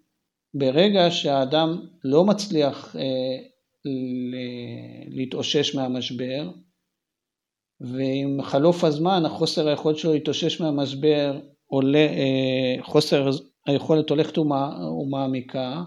ברגע 0.54 1.10
שהאדם 1.10 1.80
לא 2.04 2.24
מצליח 2.24 2.96
אה, 2.96 3.02
להתאושש 5.08 5.74
מהמשבר, 5.74 6.50
ועם 7.80 8.42
חלוף 8.42 8.84
הזמן 8.84 9.24
החוסר 9.24 9.68
היכולת 9.68 9.98
שלו 9.98 10.12
להתאושש 10.12 10.60
מהמשבר 10.60 11.40
עולה, 11.66 11.98
אה, 11.98 12.82
חוסר 12.82 13.30
היכולת 13.66 14.10
הולכת 14.10 14.38
ומעמיקה, 14.38 15.82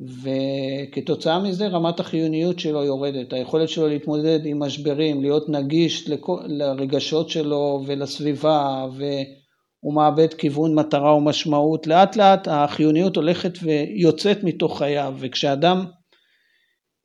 וכתוצאה 0.00 1.38
מזה 1.38 1.66
רמת 1.66 2.00
החיוניות 2.00 2.58
שלו 2.58 2.84
יורדת, 2.84 3.32
היכולת 3.32 3.68
שלו 3.68 3.88
להתמודד 3.88 4.46
עם 4.46 4.62
משברים, 4.62 5.20
להיות 5.20 5.48
נגיש 5.48 6.10
לרגשות 6.46 7.30
שלו 7.30 7.82
ולסביבה 7.86 8.86
והוא 8.92 9.94
מאבד 9.94 10.34
כיוון 10.34 10.74
מטרה 10.74 11.14
ומשמעות, 11.14 11.86
לאט 11.86 12.16
לאט 12.16 12.48
החיוניות 12.48 13.16
הולכת 13.16 13.52
ויוצאת 13.62 14.44
מתוך 14.44 14.78
חייו 14.78 15.14
וכשאדם 15.18 15.84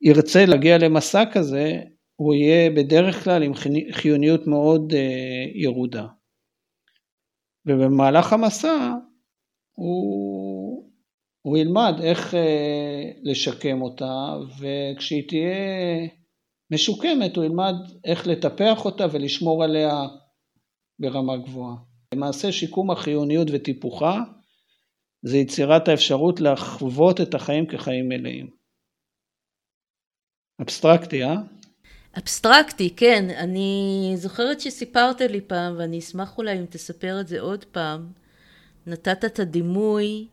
ירצה 0.02 0.46
להגיע 0.46 0.78
למסע 0.78 1.24
כזה 1.32 1.72
הוא 2.16 2.34
יהיה 2.34 2.70
בדרך 2.70 3.24
כלל 3.24 3.42
עם 3.42 3.52
חיוניות 3.92 4.46
מאוד 4.46 4.92
ירודה. 5.54 6.06
ובמהלך 7.66 8.32
המסע 8.32 8.92
הוא, 9.72 10.63
הוא 11.46 11.58
ילמד 11.58 11.94
איך 12.02 12.34
לשקם 13.22 13.82
אותה, 13.82 14.34
וכשהיא 14.58 15.28
תהיה 15.28 16.08
משוקמת 16.70 17.36
הוא 17.36 17.44
ילמד 17.44 17.74
איך 18.04 18.26
לטפח 18.26 18.84
אותה 18.84 19.06
ולשמור 19.12 19.64
עליה 19.64 20.02
ברמה 20.98 21.36
גבוהה. 21.36 21.74
למעשה 22.14 22.52
שיקום 22.52 22.90
החיוניות 22.90 23.48
וטיפוחה 23.52 24.20
זה 25.22 25.36
יצירת 25.36 25.88
האפשרות 25.88 26.40
לחוות 26.40 27.20
את 27.20 27.34
החיים 27.34 27.66
כחיים 27.66 28.08
מלאים. 28.08 28.50
אבסטרקטי, 30.60 31.24
אה? 31.24 31.36
אבסטרקטי, 32.18 32.90
כן. 32.96 33.30
אני 33.30 34.12
זוכרת 34.16 34.60
שסיפרת 34.60 35.20
לי 35.20 35.40
פעם, 35.40 35.76
ואני 35.78 35.98
אשמח 35.98 36.38
אולי 36.38 36.58
אם 36.58 36.66
תספר 36.66 37.20
את 37.20 37.28
זה 37.28 37.40
עוד 37.40 37.64
פעם. 37.64 38.12
נתת 38.86 39.24
את 39.24 39.38
הדימוי 39.38 40.26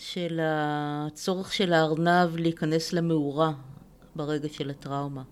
של 0.00 0.40
הצורך 0.42 1.52
של 1.52 1.72
הארנב 1.72 2.36
להיכנס 2.36 2.92
למאורה 2.92 3.52
ברגע 4.16 4.48
של 4.48 4.70
הטראומה. 4.70 5.22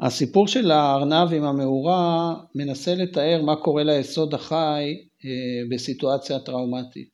הסיפור 0.00 0.48
של 0.48 0.70
הארנב 0.70 1.32
עם 1.32 1.44
המאורה 1.44 2.34
מנסה 2.54 2.94
לתאר 2.94 3.42
מה 3.46 3.56
קורה 3.56 3.82
ליסוד 3.82 4.34
החי 4.34 4.84
אה, 5.24 5.68
בסיטואציה 5.70 6.38
טראומטית. 6.38 7.10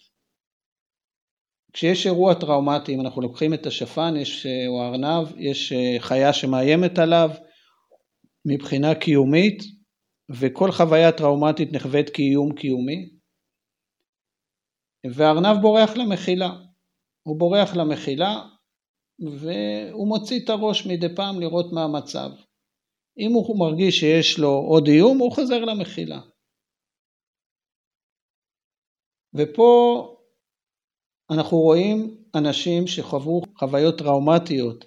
כשיש 1.72 2.06
אירוע 2.06 2.34
טראומטי, 2.34 2.94
אם 2.94 3.00
אנחנו 3.00 3.22
לוקחים 3.22 3.54
את 3.54 3.66
השפן 3.66 4.14
יש, 4.16 4.46
אה, 4.46 4.68
או 4.68 4.82
הארנב, 4.82 5.28
יש 5.38 5.72
אה, 5.72 5.96
חיה 6.00 6.32
שמאיימת 6.32 6.98
עליו 6.98 7.30
מבחינה 8.46 8.94
קיומית, 8.94 9.62
וכל 10.40 10.72
חוויה 10.72 11.12
טראומטית 11.12 11.72
נחווית 11.72 12.10
כאיום 12.10 12.54
קיומי, 12.54 13.17
והארנב 15.06 15.62
בורח 15.62 15.96
למחילה. 15.96 16.50
הוא 17.22 17.38
בורח 17.38 17.76
למחילה 17.76 18.48
והוא 19.20 20.08
מוציא 20.08 20.40
את 20.44 20.50
הראש 20.50 20.86
מדי 20.86 21.16
פעם 21.16 21.40
לראות 21.40 21.72
מה 21.72 21.84
המצב. 21.84 22.30
אם 23.18 23.32
הוא 23.32 23.58
מרגיש 23.58 24.00
שיש 24.00 24.38
לו 24.38 24.50
עוד 24.50 24.86
איום, 24.86 25.18
הוא 25.18 25.32
חוזר 25.32 25.64
למחילה. 25.64 26.20
ופה 29.34 30.04
אנחנו 31.30 31.58
רואים 31.58 32.24
אנשים 32.34 32.86
שחוו 32.86 33.42
חוויות 33.58 33.98
טראומטיות, 33.98 34.84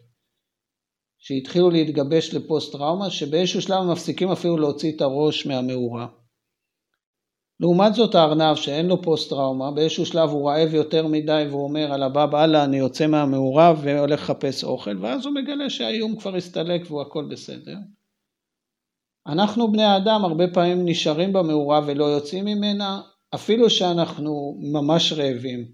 שהתחילו 1.18 1.70
להתגבש 1.70 2.34
לפוסט 2.34 2.72
טראומה, 2.72 3.10
שבאיזשהו 3.10 3.62
שלב 3.62 3.84
מפסיקים 3.92 4.32
אפילו 4.32 4.58
להוציא 4.58 4.96
את 4.96 5.02
הראש 5.02 5.46
מהמאורה. 5.46 6.21
לעומת 7.62 7.94
זאת 7.94 8.16
הארנב 8.16 8.56
שאין 8.56 8.88
לו 8.88 9.02
פוסט 9.02 9.30
טראומה, 9.30 9.72
באיזשהו 9.72 10.06
שלב 10.06 10.30
הוא 10.30 10.50
רעב 10.50 10.74
יותר 10.74 11.08
מדי 11.08 11.46
והוא 11.50 11.64
אומר 11.64 11.94
על 11.94 12.04
הבא 12.04 12.26
באללה 12.26 12.64
אני 12.64 12.78
יוצא 12.78 13.08
מהמאורה 13.08 13.74
והולך 13.82 14.22
לחפש 14.22 14.64
אוכל, 14.64 14.98
ואז 15.02 15.26
הוא 15.26 15.34
מגלה 15.34 15.70
שהאיום 15.70 16.16
כבר 16.16 16.36
הסתלק 16.36 16.82
והוא 16.88 17.02
הכל 17.02 17.26
בסדר. 17.32 17.76
אנחנו 19.28 19.72
בני 19.72 19.84
האדם 19.84 20.26
הרבה 20.26 20.48
פעמים 20.54 20.86
נשארים 20.86 21.34
במאורה 21.34 21.82
ולא 21.88 22.06
יוצאים 22.06 22.46
ממנה, 22.46 23.02
אפילו 23.36 23.70
שאנחנו 23.70 24.60
ממש 24.74 25.14
רעבים, 25.14 25.72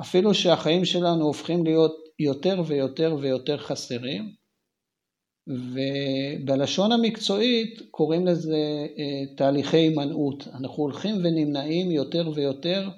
אפילו 0.00 0.34
שהחיים 0.34 0.84
שלנו 0.84 1.24
הופכים 1.24 1.64
להיות 1.64 1.94
יותר 2.18 2.62
ויותר 2.66 3.16
ויותר 3.20 3.58
חסרים, 3.58 4.39
ובלשון 5.50 6.92
המקצועית 6.92 7.82
קוראים 7.90 8.26
לזה 8.26 8.86
אה, 8.98 9.34
תהליכי 9.36 9.76
הימנעות. 9.76 10.48
אנחנו 10.54 10.82
הולכים 10.82 11.14
ונמנעים 11.16 11.90
יותר 11.90 12.30
ויותר 12.34 12.88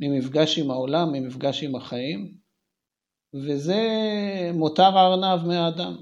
ממפגש 0.00 0.58
עם 0.58 0.70
העולם, 0.70 1.12
ממפגש 1.12 1.62
עם 1.62 1.76
החיים, 1.76 2.34
וזה 3.34 3.80
מותר 4.54 4.98
הארנב 4.98 5.46
מהאדם, 5.46 5.96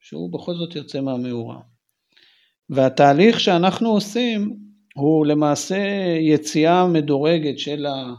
שהוא 0.00 0.32
בכל 0.32 0.54
זאת 0.54 0.76
יוצא 0.76 1.00
מהמאורה. 1.00 1.60
והתהליך 2.70 3.40
שאנחנו 3.40 3.88
עושים 3.88 4.56
הוא 4.94 5.26
למעשה 5.26 5.78
יציאה 6.20 6.86
מדורגת 6.86 7.58
של, 7.58 7.86
ה, 7.86 8.14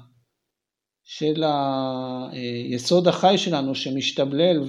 של 1.03 1.43
היסוד 2.31 3.07
אה, 3.07 3.13
החי 3.13 3.37
שלנו 3.37 3.75
שמשתבלל 3.75 4.59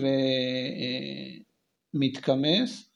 ומתכמס, 1.95 2.91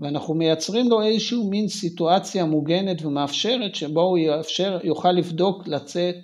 ואנחנו 0.00 0.34
מייצרים 0.34 0.90
לו 0.90 1.02
איזשהו 1.02 1.50
מין 1.50 1.68
סיטואציה 1.68 2.44
מוגנת 2.44 3.04
ומאפשרת 3.04 3.74
שבו 3.74 4.02
הוא 4.02 4.18
יאפשר, 4.18 4.78
יוכל 4.84 5.12
לבדוק 5.12 5.68
לצאת 5.68 6.16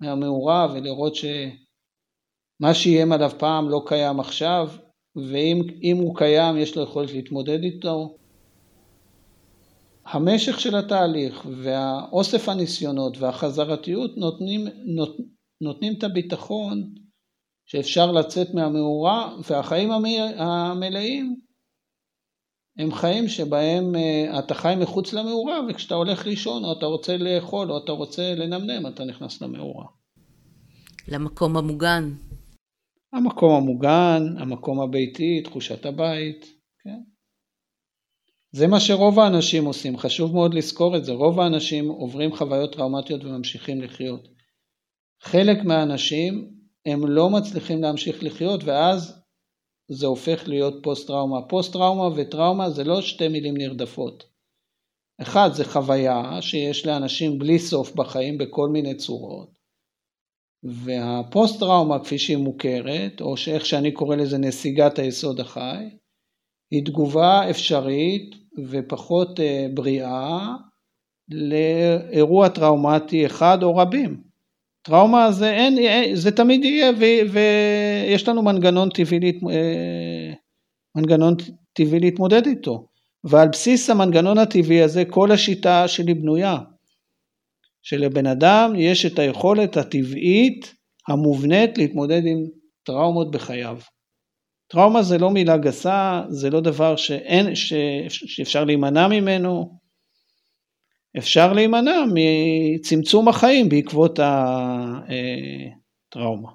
מהמאורה 0.00 0.66
ולראות 0.74 1.14
שמה 1.14 2.74
שאיים 2.74 3.12
עליו 3.12 3.30
פעם 3.38 3.68
לא 3.68 3.82
קיים 3.86 4.20
עכשיו, 4.20 4.70
ואם 5.16 5.96
הוא 5.96 6.16
קיים 6.16 6.56
יש 6.56 6.76
לו 6.76 6.82
יכולת 6.82 7.12
להתמודד 7.12 7.62
איתו. 7.62 8.16
המשך 10.06 10.60
של 10.60 10.76
התהליך 10.76 11.46
והאוסף 11.62 12.48
הניסיונות 12.48 13.18
והחזרתיות 13.18 14.16
נותנים, 14.16 14.66
נות, 14.84 15.16
נותנים 15.60 15.94
את 15.98 16.04
הביטחון 16.04 16.94
שאפשר 17.66 18.12
לצאת 18.12 18.54
מהמאורה 18.54 19.36
והחיים 19.50 19.90
המלאים 20.36 21.36
הם 22.78 22.92
חיים 22.92 23.28
שבהם 23.28 23.96
אה, 23.96 24.38
אתה 24.38 24.54
חי 24.54 24.74
מחוץ 24.80 25.12
למאורה 25.12 25.58
וכשאתה 25.68 25.94
הולך 25.94 26.26
לישון 26.26 26.64
או 26.64 26.78
אתה 26.78 26.86
רוצה 26.86 27.16
לאכול 27.16 27.72
או 27.72 27.84
אתה 27.84 27.92
רוצה 27.92 28.34
לנמנם 28.34 28.86
אתה 28.86 29.04
נכנס 29.04 29.42
למאורה. 29.42 29.86
למקום 31.08 31.56
המוגן. 31.56 32.10
המקום 33.12 33.56
המוגן, 33.56 34.22
המקום 34.38 34.80
הביתי, 34.80 35.42
תחושת 35.44 35.86
הבית, 35.86 36.46
כן. 36.84 37.00
זה 38.52 38.66
מה 38.66 38.80
שרוב 38.80 39.18
האנשים 39.20 39.64
עושים, 39.64 39.96
חשוב 39.96 40.32
מאוד 40.32 40.54
לזכור 40.54 40.96
את 40.96 41.04
זה, 41.04 41.12
רוב 41.12 41.40
האנשים 41.40 41.88
עוברים 41.88 42.36
חוויות 42.36 42.72
טראומטיות 42.72 43.24
וממשיכים 43.24 43.82
לחיות. 43.82 44.28
חלק 45.22 45.64
מהאנשים 45.64 46.50
הם 46.86 47.06
לא 47.06 47.30
מצליחים 47.30 47.82
להמשיך 47.82 48.22
לחיות 48.22 48.64
ואז 48.64 49.23
זה 49.88 50.06
הופך 50.06 50.48
להיות 50.48 50.74
פוסט 50.82 51.06
טראומה. 51.06 51.42
פוסט 51.48 51.72
טראומה 51.72 52.08
וטראומה 52.16 52.70
זה 52.70 52.84
לא 52.84 53.02
שתי 53.02 53.28
מילים 53.28 53.56
נרדפות. 53.56 54.24
אחד 55.22 55.50
זה 55.52 55.64
חוויה 55.64 56.42
שיש 56.42 56.86
לאנשים 56.86 57.38
בלי 57.38 57.58
סוף 57.58 57.94
בחיים 57.94 58.38
בכל 58.38 58.68
מיני 58.68 58.94
צורות 58.96 59.54
והפוסט 60.64 61.60
טראומה 61.60 62.04
כפי 62.04 62.18
שהיא 62.18 62.36
מוכרת 62.36 63.20
או 63.20 63.36
שאיך 63.36 63.66
שאני 63.66 63.92
קורא 63.92 64.16
לזה 64.16 64.38
נסיגת 64.38 64.98
היסוד 64.98 65.40
החי 65.40 65.84
היא 66.70 66.84
תגובה 66.84 67.50
אפשרית 67.50 68.34
ופחות 68.70 69.40
אה, 69.40 69.66
בריאה 69.74 70.54
לאירוע 71.28 72.48
טראומטי 72.48 73.26
אחד 73.26 73.62
או 73.62 73.76
רבים. 73.76 74.23
טראומה 74.84 75.32
זה, 75.32 75.50
אין, 75.50 75.78
אה, 75.78 76.10
זה 76.14 76.30
תמיד 76.30 76.64
יהיה 76.64 76.92
ויש 77.32 78.28
לנו 78.28 78.42
מנגנון 78.42 78.88
טבעי, 78.88 79.20
להת, 79.20 79.34
אה, 79.50 80.32
מנגנון 80.96 81.34
טבעי 81.72 82.00
להתמודד 82.00 82.46
איתו 82.46 82.86
ועל 83.24 83.48
בסיס 83.48 83.90
המנגנון 83.90 84.38
הטבעי 84.38 84.82
הזה 84.82 85.04
כל 85.04 85.32
השיטה 85.32 85.88
שלי 85.88 86.14
בנויה 86.14 86.58
שלבן 87.82 88.26
אדם 88.26 88.72
יש 88.76 89.06
את 89.06 89.18
היכולת 89.18 89.76
הטבעית 89.76 90.74
המובנית 91.08 91.78
להתמודד 91.78 92.22
עם 92.26 92.38
טראומות 92.86 93.30
בחייו. 93.30 93.78
טראומה 94.70 95.02
זה 95.02 95.18
לא 95.18 95.30
מילה 95.30 95.56
גסה, 95.56 96.22
זה 96.28 96.50
לא 96.50 96.60
דבר 96.60 96.96
שאין, 96.96 97.54
ש, 97.54 97.72
שאפשר 98.08 98.64
להימנע 98.64 99.08
ממנו. 99.08 99.78
אפשר 101.18 101.52
להימנע 101.52 102.04
מצמצום 102.14 103.28
החיים 103.28 103.68
בעקבות 103.68 104.18
הטראומה. 106.12 106.50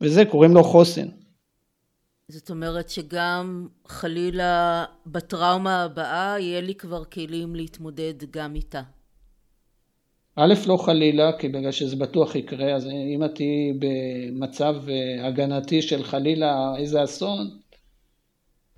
וזה 0.00 0.24
קוראים 0.24 0.54
לו 0.54 0.64
חוסן. 0.64 1.06
זאת 2.28 2.50
אומרת 2.50 2.88
שגם 2.88 3.68
חלילה 3.86 4.84
בטראומה 5.06 5.82
הבאה 5.82 6.36
יהיה 6.38 6.60
לי 6.60 6.74
כבר 6.74 7.04
כלים 7.04 7.54
להתמודד 7.54 8.14
גם 8.30 8.54
איתה. 8.54 8.82
א', 10.36 10.54
לא 10.66 10.76
חלילה, 10.76 11.30
כי 11.38 11.48
בגלל 11.48 11.72
שזה 11.72 11.96
בטוח 11.96 12.34
יקרה, 12.34 12.74
אז 12.74 12.86
אם 12.86 13.24
את 13.24 13.34
תהיי 13.34 13.72
במצב 13.78 14.74
אה, 14.88 15.26
הגנתי 15.26 15.82
של 15.82 16.02
חלילה 16.04 16.72
איזה 16.78 17.04
אסון, 17.04 17.61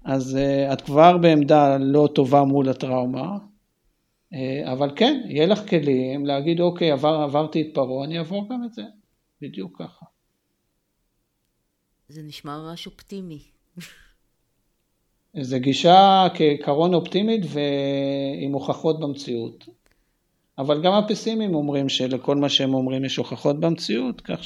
אז 0.05 0.37
אה, 0.37 0.73
את 0.73 0.81
כבר 0.81 1.19
בעמדה 1.19 1.77
לא 1.79 2.09
טובה 2.15 2.45
מול 2.45 2.69
הטראומה, 2.69 3.39
אה, 4.35 4.73
אבל 4.73 4.91
כן, 4.97 5.21
יהיה 5.29 5.47
לך 5.47 5.71
כלים 5.71 6.27
להגיד, 6.27 6.61
אוקיי, 6.61 6.91
עבר, 6.91 7.15
עברתי 7.15 7.63
את 7.63 7.67
פרעה, 7.75 8.05
אני 8.05 8.19
אעבור 8.19 8.49
גם 8.51 8.65
את 8.65 8.73
זה, 8.73 8.83
בדיוק 9.41 9.79
ככה. 9.79 10.07
זה 12.09 12.23
נשמע 12.23 12.59
ממש 12.59 12.87
אופטימי. 12.87 13.43
זו 15.41 15.57
גישה 15.61 16.27
כעיקרון 16.35 16.95
אופטימית 16.95 17.43
ועם 17.49 18.53
הוכחות 18.53 19.01
במציאות. 19.01 19.69
אבל 20.59 20.83
גם 20.83 20.93
הפסימים 20.93 21.55
אומרים 21.55 21.89
שלכל 21.89 22.37
מה 22.37 22.49
שהם 22.49 22.75
אומרים 22.75 23.05
יש 23.05 23.17
הוכחות 23.17 23.61
במציאות, 23.61 24.21
כך 24.21 24.41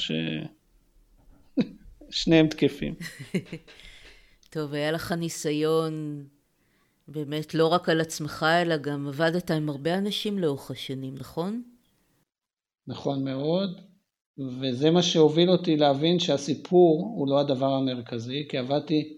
ששניהם 2.09 2.47
תקפים. 2.53 2.93
טוב, 4.49 4.73
היה 4.73 4.91
לך 4.91 5.11
ניסיון 5.11 6.23
באמת 7.07 7.53
לא 7.53 7.67
רק 7.67 7.89
על 7.89 8.01
עצמך, 8.01 8.45
אלא 8.63 8.77
גם 8.77 9.07
עבדת 9.07 9.51
עם 9.51 9.69
הרבה 9.69 9.97
אנשים 9.97 10.39
לאורך 10.39 10.71
השנים, 10.71 11.15
נכון? 11.15 11.63
נכון 12.87 13.23
מאוד, 13.23 13.81
וזה 14.37 14.91
מה 14.91 15.03
שהוביל 15.03 15.49
אותי 15.49 15.77
להבין 15.77 16.19
שהסיפור 16.19 17.13
הוא 17.17 17.27
לא 17.27 17.39
הדבר 17.39 17.73
המרכזי, 17.73 18.47
כי 18.49 18.57
עבדתי 18.57 19.17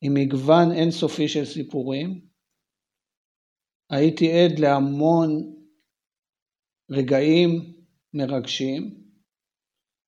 עם 0.00 0.14
מגוון 0.14 0.72
אינסופי 0.72 1.28
של 1.28 1.44
סיפורים. 1.44 2.20
הייתי 3.90 4.32
עד 4.32 4.58
להמון 4.58 5.54
רגעים 6.90 7.72
מרגשים, 8.14 9.04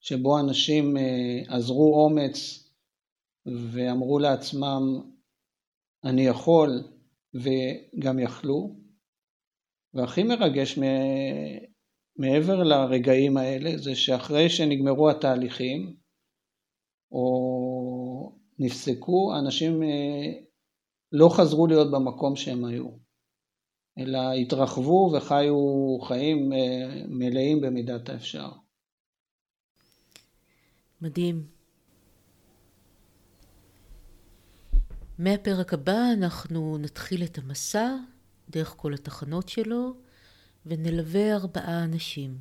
שבו 0.00 0.40
אנשים 0.40 0.96
אה, 0.96 1.56
עזרו 1.56 2.04
אומץ 2.04 2.59
ואמרו 3.46 4.18
לעצמם, 4.18 4.82
אני 6.04 6.22
יכול, 6.22 6.82
וגם 7.34 8.18
יכלו. 8.18 8.76
והכי 9.94 10.22
מרגש 10.22 10.78
מעבר 12.16 12.62
לרגעים 12.62 13.36
האלה 13.36 13.78
זה 13.78 13.94
שאחרי 13.94 14.50
שנגמרו 14.50 15.10
התהליכים, 15.10 15.96
או 17.12 18.36
נפסקו, 18.58 19.38
אנשים 19.38 19.82
אה, 19.82 20.32
לא 21.12 21.28
חזרו 21.28 21.66
להיות 21.66 21.90
במקום 21.90 22.36
שהם 22.36 22.64
היו, 22.64 22.88
אלא 23.98 24.32
התרחבו 24.32 25.12
וחיו 25.16 25.56
חיים 26.08 26.52
אה, 26.52 27.04
מלאים 27.08 27.60
במידת 27.60 28.08
האפשר. 28.08 28.48
מדהים. 31.02 31.59
מהפרק 35.20 35.74
הבא 35.74 35.98
אנחנו 36.12 36.78
נתחיל 36.78 37.22
את 37.22 37.38
המסע 37.38 37.88
דרך 38.50 38.74
כל 38.76 38.94
התחנות 38.94 39.48
שלו 39.48 39.94
ונלווה 40.66 41.34
ארבעה 41.34 41.84
אנשים. 41.84 42.34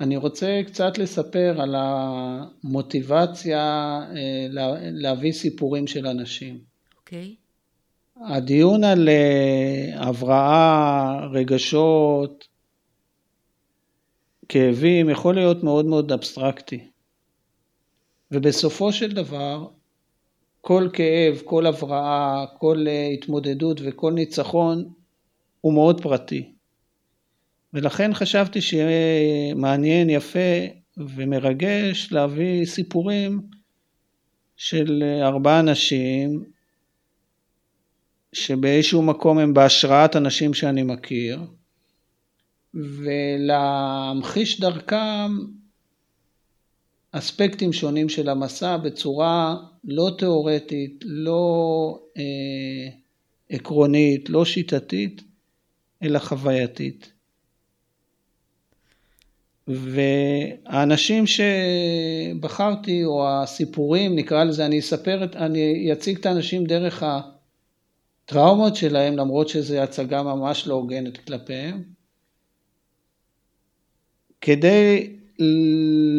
אני 0.00 0.16
רוצה 0.16 0.60
קצת 0.66 0.98
לספר 0.98 1.60
על 1.60 1.74
המוטיבציה 1.78 3.60
אה, 4.16 4.46
להביא 4.92 5.32
סיפורים 5.32 5.86
של 5.86 6.06
אנשים. 6.06 6.60
אוקיי. 6.96 7.34
Okay. 8.16 8.20
הדיון 8.20 8.84
על 8.84 9.08
אה, 9.08 10.08
הבראה, 10.08 11.26
רגשות, 11.26 12.48
כאבים, 14.48 15.10
יכול 15.10 15.34
להיות 15.34 15.64
מאוד 15.64 15.84
מאוד 15.86 16.12
אבסטרקטי. 16.12 16.88
ובסופו 18.30 18.92
של 18.92 19.12
דבר, 19.12 19.66
כל 20.64 20.88
כאב, 20.92 21.42
כל 21.44 21.66
הבראה, 21.66 22.44
כל 22.58 22.84
אה, 22.88 23.06
התמודדות 23.06 23.80
וכל 23.84 24.12
ניצחון 24.12 24.92
הוא 25.60 25.74
מאוד 25.74 26.00
פרטי. 26.02 26.52
ולכן 27.74 28.14
חשבתי 28.14 28.60
שיהיה 28.60 29.54
מעניין, 29.54 30.10
יפה 30.10 30.38
ומרגש 30.96 32.12
להביא 32.12 32.64
סיפורים 32.64 33.42
של 34.56 35.02
אה, 35.02 35.26
ארבעה 35.26 35.60
אנשים 35.60 36.44
שבאיזשהו 38.32 39.02
מקום 39.02 39.38
הם 39.38 39.54
בהשראת 39.54 40.16
אנשים 40.16 40.54
שאני 40.54 40.82
מכיר 40.82 41.40
ולהמחיש 42.74 44.60
דרכם 44.60 45.30
אספקטים 47.12 47.72
שונים 47.72 48.08
של 48.08 48.28
המסע 48.28 48.76
בצורה 48.76 49.56
לא 49.84 50.10
תיאורטית, 50.18 51.04
לא 51.04 51.98
אה, 52.16 52.22
עקרונית, 53.50 54.30
לא 54.30 54.44
שיטתית, 54.44 55.22
אלא 56.02 56.18
חווייתית. 56.18 57.12
והאנשים 59.68 61.24
שבחרתי, 61.26 63.04
או 63.04 63.28
הסיפורים, 63.28 64.16
נקרא 64.16 64.44
לזה, 64.44 64.66
אני 64.66 64.78
אספר, 64.78 65.24
אני 65.36 65.92
אציג 65.92 66.18
את 66.18 66.26
האנשים 66.26 66.64
דרך 66.64 67.04
הטראומות 68.26 68.76
שלהם, 68.76 69.16
למרות 69.16 69.48
שזו 69.48 69.78
הצגה 69.78 70.22
ממש 70.22 70.66
לא 70.66 70.74
הוגנת 70.74 71.16
כלפיהם, 71.16 71.82
כדי 74.40 75.16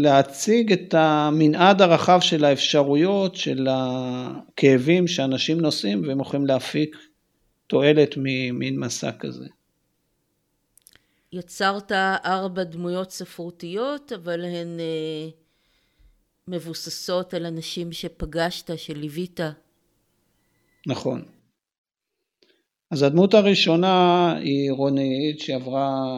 להציג 0.01 0.71
את 0.71 0.93
המנעד 0.93 1.81
הרחב 1.81 2.19
של 2.21 2.45
האפשרויות, 2.45 3.35
של 3.35 3.67
הכאבים 3.69 5.07
שאנשים 5.07 5.61
נושאים 5.61 6.07
והם 6.07 6.19
יכולים 6.19 6.45
להפיק 6.45 6.97
תועלת 7.67 8.13
ממין 8.17 8.79
מסע 8.79 9.11
כזה. 9.11 9.45
יצרת 11.31 11.91
ארבע 12.25 12.63
דמויות 12.63 13.11
ספרותיות, 13.11 14.11
אבל 14.11 14.45
הן 14.45 14.79
אה, 14.79 15.29
מבוססות 16.47 17.33
על 17.33 17.45
אנשים 17.45 17.91
שפגשת, 17.91 18.77
שליווית. 18.77 19.39
נכון. 20.87 21.23
אז 22.91 23.03
הדמות 23.03 23.33
הראשונה 23.33 24.35
היא 24.37 24.71
רונית 24.71 25.39
שעברה 25.39 26.13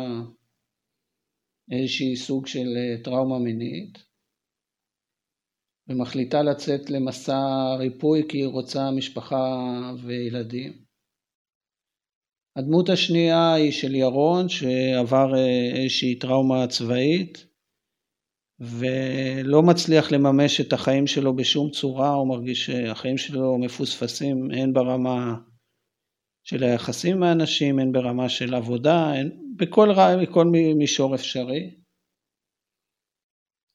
איזשהי 1.71 2.15
סוג 2.15 2.47
של 2.47 2.67
אה, 2.77 3.03
טראומה 3.03 3.39
מינית 3.39 3.97
ומחליטה 5.89 6.43
לצאת 6.43 6.89
למסע 6.89 7.75
ריפוי 7.79 8.25
כי 8.29 8.37
היא 8.37 8.47
רוצה 8.47 8.91
משפחה 8.91 9.43
וילדים. 10.03 10.73
הדמות 12.55 12.89
השנייה 12.89 13.53
היא 13.53 13.71
של 13.71 13.95
ירון 13.95 14.49
שעבר 14.49 15.35
אה, 15.35 15.81
איזושהי 15.81 16.19
טראומה 16.19 16.67
צבאית 16.67 17.45
ולא 18.59 19.61
מצליח 19.61 20.11
לממש 20.11 20.61
את 20.61 20.73
החיים 20.73 21.07
שלו 21.07 21.35
בשום 21.35 21.71
צורה, 21.71 22.09
הוא 22.09 22.27
מרגיש 22.27 22.65
שהחיים 22.65 23.17
שלו 23.17 23.57
מפוספסים 23.57 24.51
הן 24.51 24.73
ברמה 24.73 25.35
של 26.45 26.63
היחסים 26.63 27.17
עם 27.17 27.23
האנשים, 27.23 27.79
הן 27.79 27.91
ברמה 27.91 28.29
של 28.29 28.55
עבודה, 28.55 29.13
הן 29.13 29.29
בכל, 29.55 29.89
בכל 30.21 30.45
מישור 30.75 31.15
אפשרי. 31.15 31.71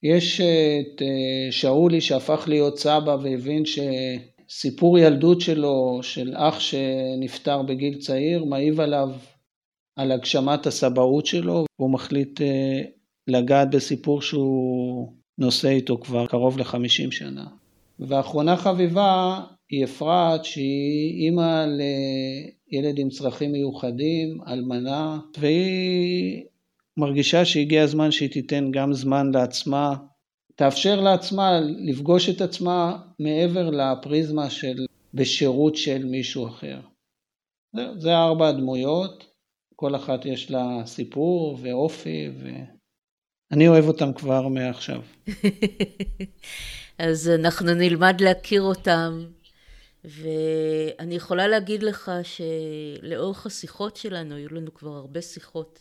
יש 0.03 0.41
את 0.41 1.03
אה, 1.03 1.53
שאולי 1.53 2.01
שהפך 2.01 2.45
להיות 2.49 2.79
סבא 2.79 3.17
והבין 3.23 3.63
שסיפור 3.65 4.99
ילדות 4.99 5.41
שלו, 5.41 5.99
של 6.03 6.33
אח 6.37 6.61
שנפטר 6.61 7.63
בגיל 7.63 7.99
צעיר, 7.99 8.45
מעיב 8.45 8.81
עליו 8.81 9.09
על 9.97 10.13
הגשמת 10.13 10.67
הסבאות 10.67 11.27
שלו, 11.27 11.65
והוא 11.79 11.93
מחליט 11.93 12.41
אה, 12.41 12.81
לגעת 13.29 13.71
בסיפור 13.71 14.23
שהוא 14.23 15.13
נושא 15.39 15.69
איתו 15.69 15.99
כבר 16.01 16.27
קרוב 16.27 16.59
לחמישים 16.59 17.13
שנה. 17.13 17.47
ואחרונה 17.99 18.57
חביבה 18.57 19.41
היא 19.71 19.85
אפרת 19.85 20.45
שהיא 20.45 21.25
אימא 21.25 21.67
לילד 21.67 22.99
עם 22.99 23.09
צרכים 23.09 23.53
מיוחדים, 23.53 24.41
אלמנה, 24.49 25.19
והיא 25.39 26.45
מרגישה 26.97 27.45
שהגיע 27.45 27.83
הזמן 27.83 28.11
שהיא 28.11 28.31
תיתן 28.31 28.71
גם 28.71 28.93
זמן 28.93 29.31
לעצמה, 29.35 29.95
תאפשר 30.55 31.01
לעצמה 31.01 31.61
לפגוש 31.61 32.29
את 32.29 32.41
עצמה 32.41 32.99
מעבר 33.19 33.71
לפריזמה 33.71 34.51
של 34.51 34.87
בשירות 35.15 35.77
של 35.77 36.05
מישהו 36.05 36.49
אחר. 36.49 36.81
זה, 37.77 37.83
זה 37.99 38.17
ארבע 38.17 38.49
הדמויות, 38.49 39.27
כל 39.77 39.97
אחת 39.97 40.27
יש 40.27 40.51
לה 40.51 40.83
סיפור 40.87 41.59
ואופי, 41.63 42.29
ואני 43.51 43.69
אוהב 43.69 43.85
אותם 43.85 44.13
כבר 44.13 44.49
מעכשיו. 44.49 45.01
אז 46.99 47.29
אנחנו 47.29 47.75
נלמד 47.75 48.21
להכיר 48.21 48.63
אותם 48.63 49.25
ואני 50.05 51.15
יכולה 51.15 51.49
להגיד 51.49 51.83
לך 51.83 52.11
שלאורך 52.23 53.47
השיחות 53.47 53.97
שלנו, 53.97 54.35
היו 54.35 54.49
לנו 54.49 54.75
כבר 54.75 54.91
הרבה 54.91 55.23
שיחות 55.23 55.79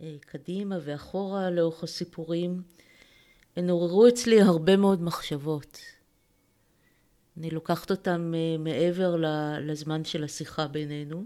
אה, 0.00 0.16
קדימה 0.20 0.78
ואחורה 0.82 1.50
לאורך 1.50 1.84
הסיפורים, 1.84 2.62
הן 3.56 3.70
עוררו 3.70 4.08
אצלי 4.08 4.40
הרבה 4.40 4.76
מאוד 4.76 5.02
מחשבות. 5.02 5.78
אני 7.36 7.50
לוקחת 7.50 7.90
אותן 7.90 8.32
אה, 8.34 8.58
מעבר 8.58 9.16
לזמן 9.60 10.04
של 10.04 10.24
השיחה 10.24 10.66
בינינו. 10.66 11.24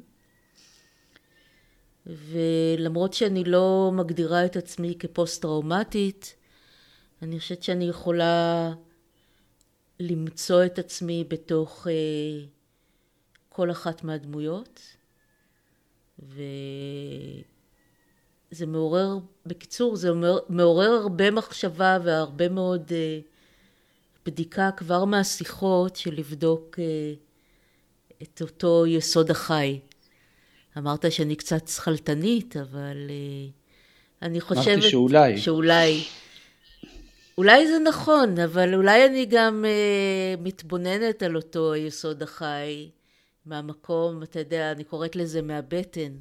ולמרות 2.06 3.12
שאני 3.12 3.44
לא 3.44 3.90
מגדירה 3.94 4.46
את 4.46 4.56
עצמי 4.56 4.94
כפוסט 4.98 5.42
טראומטית, 5.42 6.36
אני 7.22 7.38
חושבת 7.38 7.62
שאני 7.62 7.84
יכולה 7.84 8.72
למצוא 10.00 10.64
את 10.64 10.78
עצמי 10.78 11.24
בתוך 11.28 11.86
אה, 11.90 11.92
כל 13.48 13.70
אחת 13.70 14.04
מהדמויות, 14.04 14.80
וזה 16.18 16.46
מעורר, 18.66 19.18
בקיצור, 19.46 19.96
זה 19.96 20.10
מעורר 20.48 20.90
הרבה 20.90 21.30
מחשבה 21.30 21.98
והרבה 22.04 22.48
מאוד 22.48 22.92
אה, 22.92 23.18
בדיקה 24.26 24.70
כבר 24.76 25.04
מהשיחות 25.04 25.96
של 25.96 26.14
לבדוק 26.14 26.78
אה, 26.78 27.12
את 28.22 28.42
אותו 28.42 28.86
יסוד 28.86 29.30
החי. 29.30 29.80
אמרת 30.78 31.12
שאני 31.12 31.36
קצת 31.36 31.68
שכלתנית, 31.68 32.56
אבל 32.56 33.10
אני 34.22 34.40
חושבת... 34.40 34.66
אמרתי 34.66 34.90
שאולי. 34.90 35.38
שאולי. 35.38 36.04
אולי 37.38 37.68
זה 37.68 37.78
נכון, 37.78 38.38
אבל 38.38 38.74
אולי 38.74 39.06
אני 39.06 39.26
גם 39.26 39.64
אה, 39.64 40.34
מתבוננת 40.42 41.22
על 41.22 41.36
אותו 41.36 41.74
יסוד 41.76 42.22
החי 42.22 42.90
מהמקום, 43.46 44.22
אתה 44.22 44.38
יודע, 44.38 44.72
אני 44.72 44.84
קוראת 44.84 45.16
לזה 45.16 45.42
מהבטן. 45.42 46.12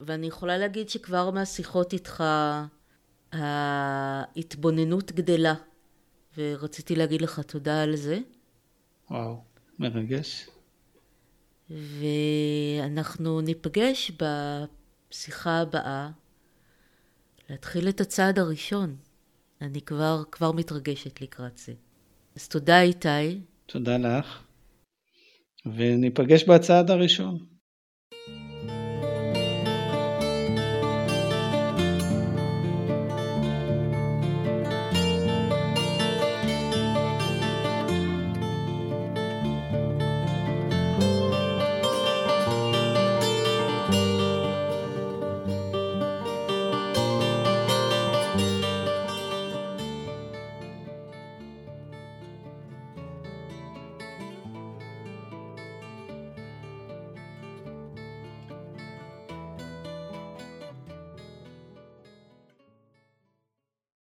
ואני 0.00 0.26
יכולה 0.26 0.58
להגיד 0.58 0.88
שכבר 0.88 1.30
מהשיחות 1.30 1.92
איתך 1.92 2.24
ההתבוננות 3.32 5.12
גדלה, 5.12 5.54
ורציתי 6.36 6.96
להגיד 6.96 7.22
לך 7.22 7.40
תודה 7.40 7.82
על 7.82 7.96
זה. 7.96 8.18
וואו, 9.10 9.36
מרגש. 9.78 10.48
ואנחנו 11.70 13.40
ניפגש 13.40 14.12
בשיחה 15.10 15.60
הבאה 15.60 16.10
להתחיל 17.50 17.88
את 17.88 18.00
הצעד 18.00 18.38
הראשון. 18.38 18.96
אני 19.60 19.80
כבר, 19.80 20.22
כבר 20.32 20.52
מתרגשת 20.52 21.20
לקראת 21.20 21.58
זה. 21.58 21.72
אז 22.36 22.48
תודה 22.48 22.82
איתי. 22.82 23.40
תודה 23.66 23.96
לך, 23.96 24.42
וניפגש 25.66 26.44
בצעד 26.44 26.90
הראשון. 26.90 27.46